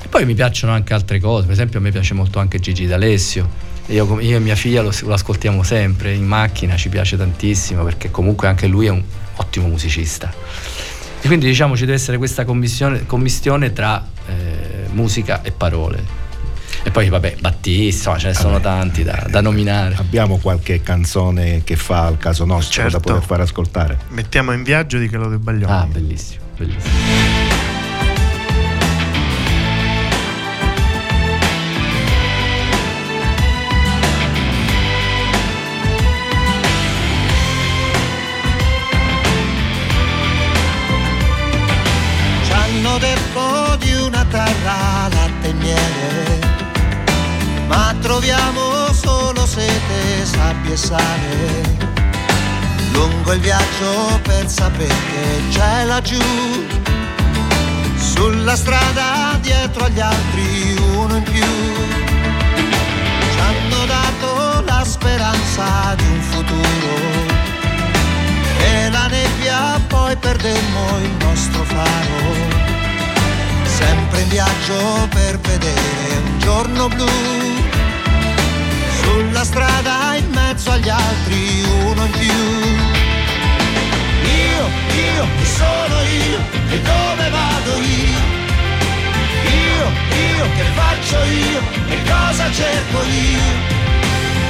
[0.00, 2.86] E poi mi piacciono anche altre cose, per esempio a me piace molto anche Gigi
[2.86, 3.66] D'Alessio.
[3.86, 8.12] Io, io, e mia figlia lo, lo, ascoltiamo sempre in macchina, ci piace tantissimo perché
[8.12, 9.02] comunque anche lui è un
[9.34, 10.32] ottimo musicista.
[11.20, 16.26] E quindi diciamo ci deve essere questa commissione tra eh, musica e parole.
[16.82, 18.62] E poi vabbè, Battista, ce ne sono vabbè.
[18.62, 19.96] tanti da, da, nominare.
[19.96, 22.98] Abbiamo qualche canzone che fa al caso nostro certo.
[22.98, 23.98] da poter far ascoltare.
[24.10, 25.72] Mettiamo in viaggio di Claudio Baglioni.
[25.72, 27.67] Ah, bellissimo, bellissimo.
[50.72, 51.76] E sale.
[52.92, 56.20] Lungo il viaggio per sapere che c'è laggiù,
[57.96, 61.52] sulla strada dietro agli altri uno in più.
[63.32, 66.96] Ci hanno dato la speranza di un futuro
[68.58, 72.58] e la nebbia poi perdemmo il nostro faro
[73.64, 77.57] sempre in viaggio per vedere un giorno blu
[79.38, 82.42] la strada in mezzo agli altri uno in più.
[84.24, 84.64] Io,
[85.06, 86.38] io, chi sono io
[86.74, 88.20] e dove vado io?
[89.44, 89.86] Io,
[90.26, 93.76] io, che faccio io e cosa cerco io?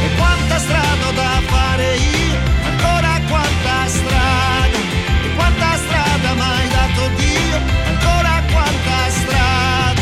[0.05, 2.39] E quanta strada da fare io,
[2.71, 4.79] ancora quanta strada,
[5.25, 7.59] e quanta strada mai dato Dio,
[7.93, 10.01] ancora quanta strada,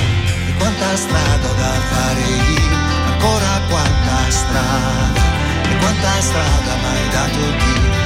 [0.49, 2.77] e quanta strada da fare io,
[3.13, 3.96] ancora quanta
[4.31, 5.13] strada?
[5.71, 8.06] E quanta strada mai dato Dio?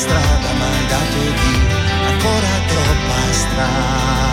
[0.00, 1.76] Strada mai dato Dio?
[2.08, 4.29] Ancora troppa strada.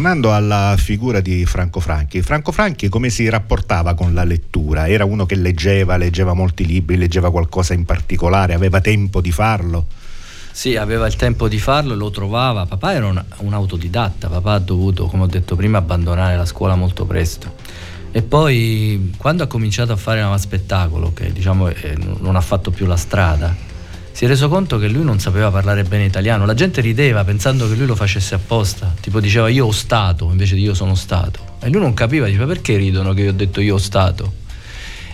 [0.00, 4.88] Tornando alla figura di Franco Franchi, Franco Franchi come si rapportava con la lettura?
[4.88, 9.84] Era uno che leggeva, leggeva molti libri, leggeva qualcosa in particolare, aveva tempo di farlo?
[10.52, 12.64] Sì, aveva il tempo di farlo, lo trovava.
[12.64, 16.74] Papà era un, un autodidatta, papà ha dovuto, come ho detto prima, abbandonare la scuola
[16.76, 17.56] molto presto.
[18.10, 22.86] E poi quando ha cominciato a fare spettacolo, che diciamo eh, non ha fatto più
[22.86, 23.54] la strada,
[24.20, 26.44] si è reso conto che lui non sapeva parlare bene italiano.
[26.44, 30.56] La gente rideva pensando che lui lo facesse apposta, tipo diceva io ho stato invece
[30.56, 31.56] di io sono stato.
[31.58, 34.30] E lui non capiva, diceva perché ridono che io ho detto io ho stato.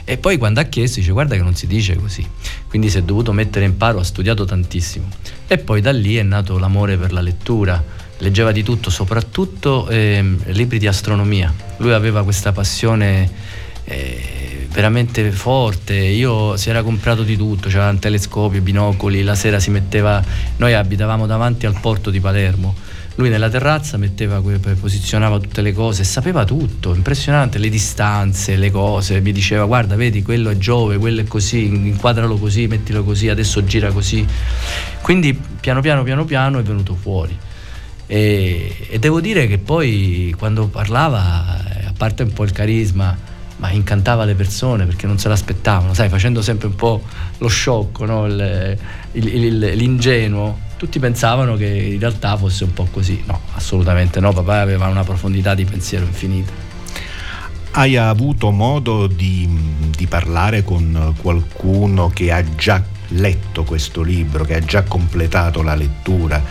[0.02, 2.28] E poi quando ha chiesto dice guarda che non si dice così.
[2.66, 5.06] Quindi si è dovuto mettere in paro, ha studiato tantissimo.
[5.46, 7.80] E poi da lì è nato l'amore per la lettura.
[8.18, 11.54] Leggeva di tutto, soprattutto eh, libri di astronomia.
[11.76, 13.30] Lui aveva questa passione
[13.84, 15.94] eh, veramente forte.
[15.94, 20.22] Io si era comprato di tutto, c'era un telescopio, binocoli, la sera si metteva.
[20.58, 22.74] Noi abitavamo davanti al porto di Palermo.
[23.14, 24.42] Lui nella terrazza metteva,
[24.78, 30.22] posizionava tutte le cose, sapeva tutto, impressionante, le distanze, le cose, mi diceva guarda vedi
[30.22, 34.26] quello è Giove, quello è così, inquadralo così, mettilo così, adesso gira così.
[35.00, 37.34] Quindi piano piano piano piano è venuto fuori.
[38.06, 43.70] E, e devo dire che poi quando parlava, a parte un po' il carisma, ma
[43.70, 47.02] incantava le persone perché non se l'aspettavano, sai, facendo sempre un po'
[47.38, 48.26] lo sciocco, no?
[48.26, 48.78] il,
[49.12, 50.64] il, il, l'ingenuo.
[50.76, 53.22] Tutti pensavano che in realtà fosse un po' così.
[53.26, 56.52] No, assolutamente no, papà aveva una profondità di pensiero infinita.
[57.72, 59.48] Hai avuto modo di,
[59.96, 65.74] di parlare con qualcuno che ha già letto questo libro, che ha già completato la
[65.74, 66.42] lettura?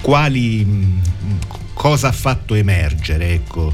[0.00, 1.00] Quali,
[1.72, 3.32] cosa ha fatto emergere?
[3.32, 3.72] Ecco,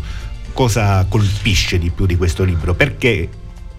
[0.53, 2.75] cosa colpisce di più di questo libro?
[2.75, 3.29] Perché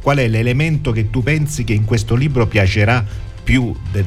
[0.02, 3.06] qual è l'elemento che tu pensi che in questo libro piacerà
[3.44, 4.04] più de,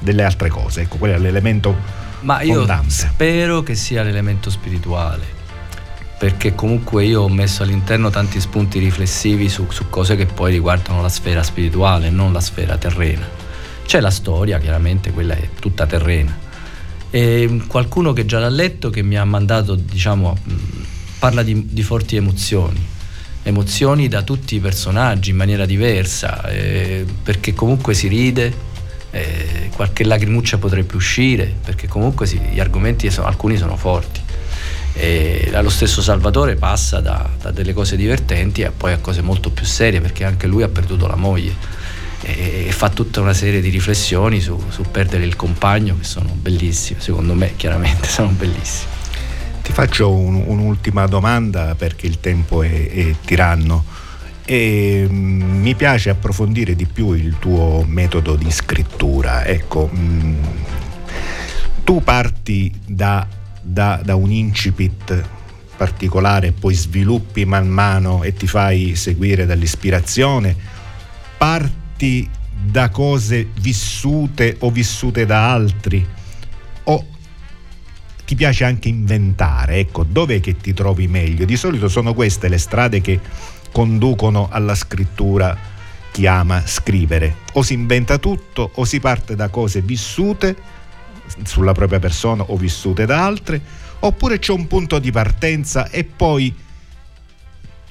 [0.00, 0.82] delle altre cose?
[0.82, 1.74] Ecco, qual è l'elemento
[2.20, 2.90] Ma io fondante?
[2.90, 5.24] spero che sia l'elemento spirituale,
[6.18, 11.00] perché comunque io ho messo all'interno tanti spunti riflessivi su, su cose che poi riguardano
[11.00, 13.26] la sfera spirituale, non la sfera terrena.
[13.86, 16.38] C'è la storia, chiaramente, quella è tutta terrena
[17.10, 20.36] E qualcuno che già l'ha letto che mi ha mandato, diciamo,
[21.20, 22.98] parla di, di forti emozioni
[23.42, 28.52] emozioni da tutti i personaggi in maniera diversa, eh, perché comunque si ride,
[29.10, 34.20] eh, qualche lacrimuccia potrebbe uscire, perché comunque sì, gli argomenti sono, alcuni sono forti.
[34.92, 39.50] E lo stesso Salvatore passa da, da, delle cose divertenti a poi a cose molto
[39.50, 41.54] più serie, perché anche lui ha perduto la moglie
[42.22, 46.30] e, e fa tutta una serie di riflessioni su, su perdere il compagno che sono
[46.34, 48.99] bellissime, secondo me chiaramente sono bellissime.
[49.70, 53.84] Ti faccio un, un'ultima domanda perché il tempo è, è tiranno.
[54.44, 59.44] E mm, mi piace approfondire di più il tuo metodo di scrittura.
[59.44, 60.42] Ecco, mh, mm,
[61.84, 63.24] tu parti da,
[63.62, 65.22] da, da un incipit
[65.76, 70.56] particolare, poi sviluppi man mano e ti fai seguire dall'ispirazione,
[71.38, 72.28] parti
[72.60, 76.04] da cose vissute o vissute da altri
[76.82, 77.06] o
[78.30, 81.44] ti piace anche inventare, ecco, dov'è che ti trovi meglio?
[81.44, 83.18] Di solito sono queste le strade che
[83.72, 85.58] conducono alla scrittura
[86.12, 87.38] chi ama scrivere.
[87.54, 90.54] O si inventa tutto o si parte da cose vissute
[91.42, 93.60] sulla propria persona o vissute da altre,
[93.98, 96.54] oppure c'è un punto di partenza e poi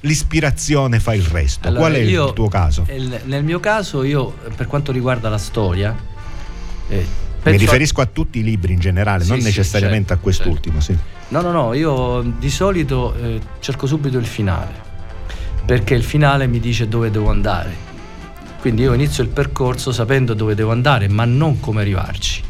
[0.00, 1.68] l'ispirazione fa il resto.
[1.68, 2.86] Allora, Qual è io, il tuo caso?
[3.24, 5.94] nel mio caso, io per quanto riguarda la storia,
[6.88, 7.58] eh, Penso...
[7.58, 10.80] Mi riferisco a tutti i libri in generale, sì, non necessariamente certo, a quest'ultimo.
[10.80, 11.02] Certo.
[11.02, 11.18] Sì.
[11.28, 14.72] No, no, no, io di solito eh, cerco subito il finale,
[15.64, 17.88] perché il finale mi dice dove devo andare.
[18.60, 22.42] Quindi io inizio il percorso sapendo dove devo andare, ma non come arrivarci.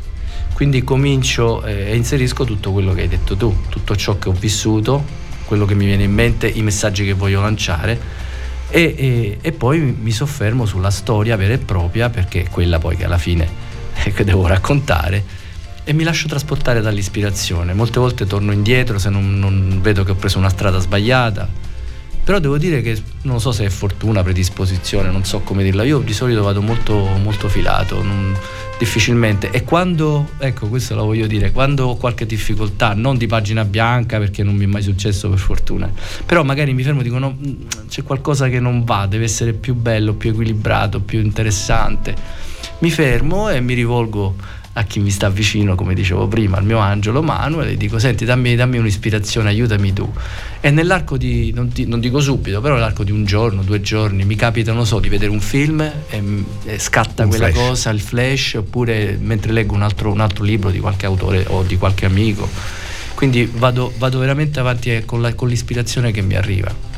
[0.53, 4.33] Quindi comincio eh, e inserisco tutto quello che hai detto tu, tutto ciò che ho
[4.33, 5.05] vissuto,
[5.45, 7.99] quello che mi viene in mente, i messaggi che voglio lanciare
[8.71, 12.97] e, e, e poi mi soffermo sulla storia vera e propria perché è quella poi
[12.97, 13.70] che alla fine
[14.15, 15.49] che devo raccontare
[15.85, 17.75] e mi lascio trasportare dall'ispirazione.
[17.75, 21.49] Molte volte torno indietro se non, non, vedo che ho preso una strada sbagliata.
[22.23, 25.83] Però devo dire che non so se è fortuna, predisposizione, non so come dirla.
[25.83, 28.37] Io di solito vado molto, molto filato, non,
[28.79, 29.51] difficilmente.
[29.51, 34.19] E quando, ecco, questo lo voglio dire, quando ho qualche difficoltà, non di pagina bianca
[34.19, 35.91] perché non mi è mai successo per fortuna,
[36.25, 37.37] però magari mi fermo e dico no,
[37.89, 42.50] c'è qualcosa che non va, deve essere più bello, più equilibrato, più interessante
[42.81, 44.35] mi fermo e mi rivolgo
[44.75, 48.25] a chi mi sta vicino, come dicevo prima, al mio angelo Manuel, e dico: Senti,
[48.25, 50.11] dammi, dammi un'ispirazione, aiutami tu.
[50.61, 54.25] E nell'arco di, non, ti, non, dico subito, però nell'arco di un giorno, due giorni,
[54.25, 57.67] mi capita, non so, di vedere un film e, e scatta un quella flash.
[57.67, 61.63] cosa, il flash, oppure mentre leggo un altro, un altro, libro di qualche autore o
[61.63, 62.49] di qualche amico.
[63.15, 66.90] Quindi vado, vado veramente avanti con, la, con l'ispirazione che mi arriva.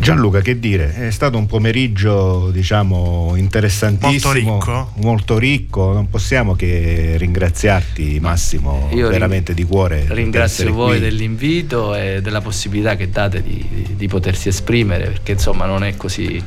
[0.00, 4.92] Gianluca, che dire, è stato un pomeriggio diciamo interessantissimo, molto ricco.
[5.02, 5.92] molto ricco.
[5.92, 10.06] non possiamo che ringraziarti Massimo Io veramente ring- di cuore.
[10.08, 11.00] Ringrazio voi qui.
[11.00, 15.94] dell'invito e della possibilità che date di, di, di, potersi esprimere, perché insomma non è
[15.96, 16.42] così,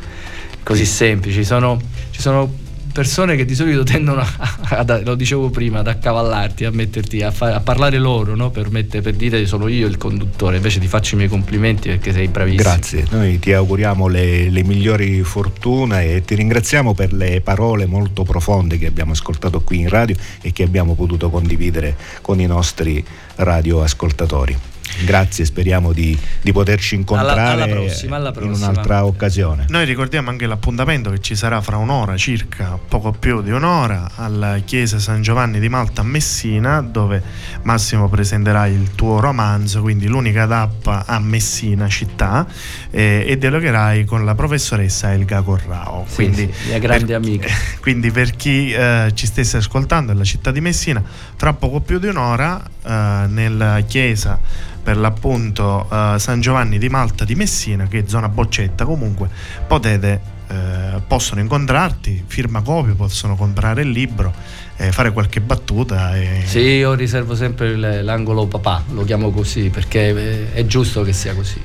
[0.64, 1.38] così semplice.
[1.38, 1.80] Ci sono,
[2.10, 2.52] ci sono
[2.94, 7.32] persone che di solito tendono a, a, lo dicevo prima, ad accavallarti, a metterti a,
[7.32, 8.52] fa, a parlare loro, no?
[8.52, 12.14] per, mette, per, dire sono io il conduttore, invece ti faccio i miei complimenti perché
[12.14, 12.62] sei bravissimo.
[12.62, 18.24] Grazie, noi ti auguriamo le, le migliori fortune e ti ringraziamo per le parole molto
[18.24, 23.04] profonde che abbiamo ascoltato qui in radio e che abbiamo potuto condividere con i nostri
[23.36, 24.73] radioascoltatori.
[25.02, 28.56] Grazie, speriamo di, di poterci incontrare alla, alla prossima, alla prossima.
[28.56, 29.66] in un'altra occasione.
[29.70, 34.60] Noi ricordiamo anche l'appuntamento che ci sarà fra un'ora circa, poco più di un'ora, alla
[34.64, 37.22] chiesa San Giovanni di Malta a Messina, dove
[37.64, 42.46] Massimo presenterà il tuo romanzo, quindi l'unica tappa a Messina città,
[42.92, 46.06] eh, e dialogherai con la professoressa Elga Corrao.
[46.08, 47.48] Sì, quindi, sì, mia grande per, amica.
[47.84, 51.04] Quindi per chi eh, ci stesse ascoltando nella città di Messina,
[51.36, 54.40] tra poco più di un'ora eh, nella chiesa
[54.84, 59.30] per l'appunto uh, San Giovanni di Malta di Messina, che è zona boccetta, comunque
[59.66, 60.20] potete,
[60.50, 64.34] uh, possono incontrarti, firma copie, possono comprare il libro,
[64.76, 66.16] eh, fare qualche battuta.
[66.18, 66.44] E...
[66.46, 71.62] Sì, io riservo sempre l'angolo papà, lo chiamo così, perché è giusto che sia così.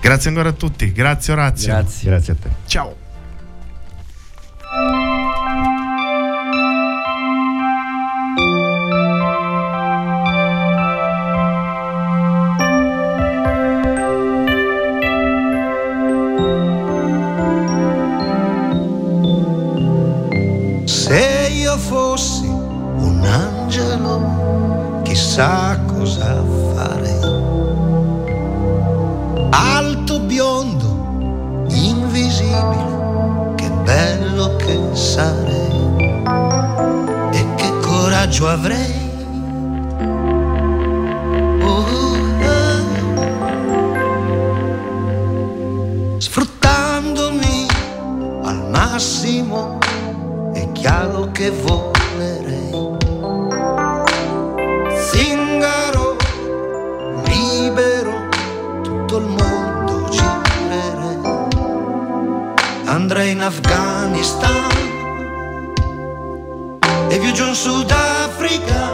[0.00, 1.72] Grazie ancora a tutti, grazie Orazio.
[1.72, 2.48] Grazie, grazie a te.
[2.66, 3.04] Ciao.
[23.76, 26.42] angelo chissà cosa
[26.74, 27.18] fare.
[29.50, 35.64] Alto biondo, invisibile, che bello pensare.
[37.32, 38.94] e che coraggio avrei.
[41.62, 42.14] Oh, oh.
[48.70, 49.78] massimo,
[50.52, 53.05] è chiaro che volerei
[63.06, 64.68] andrei in Afghanistan
[67.08, 68.92] e viaggio in Sudafrica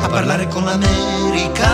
[0.00, 1.68] a parlare con l'America.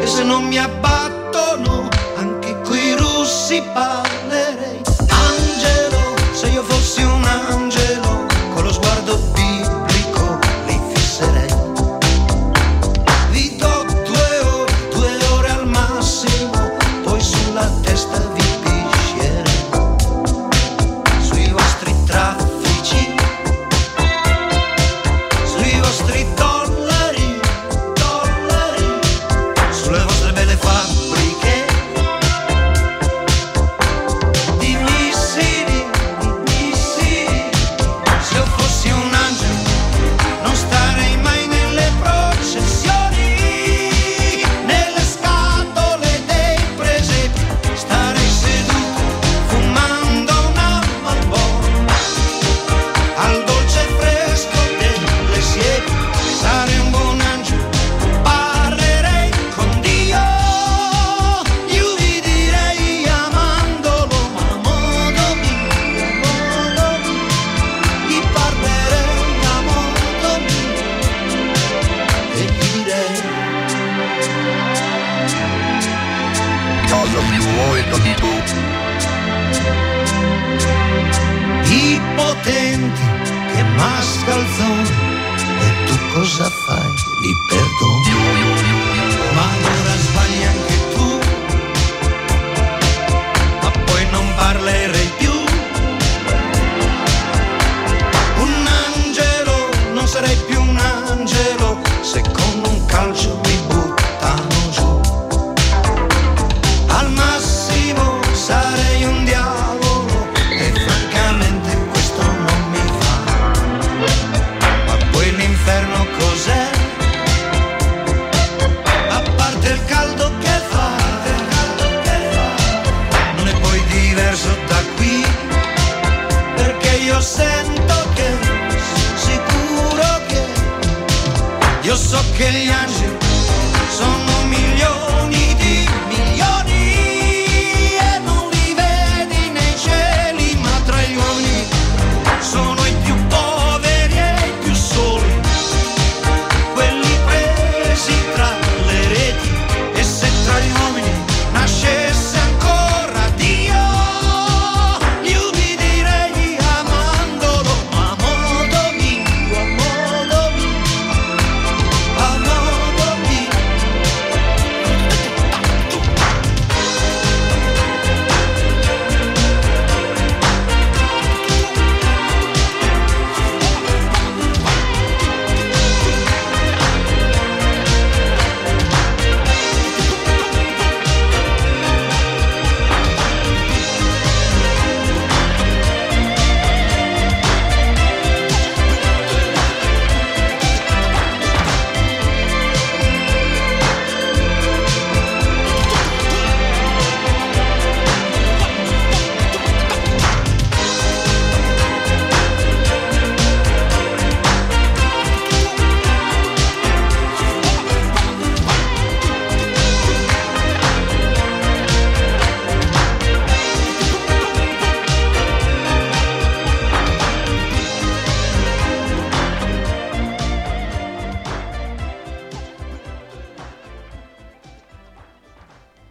[0.00, 4.21] E se non mi abbattono anche qui russi parlo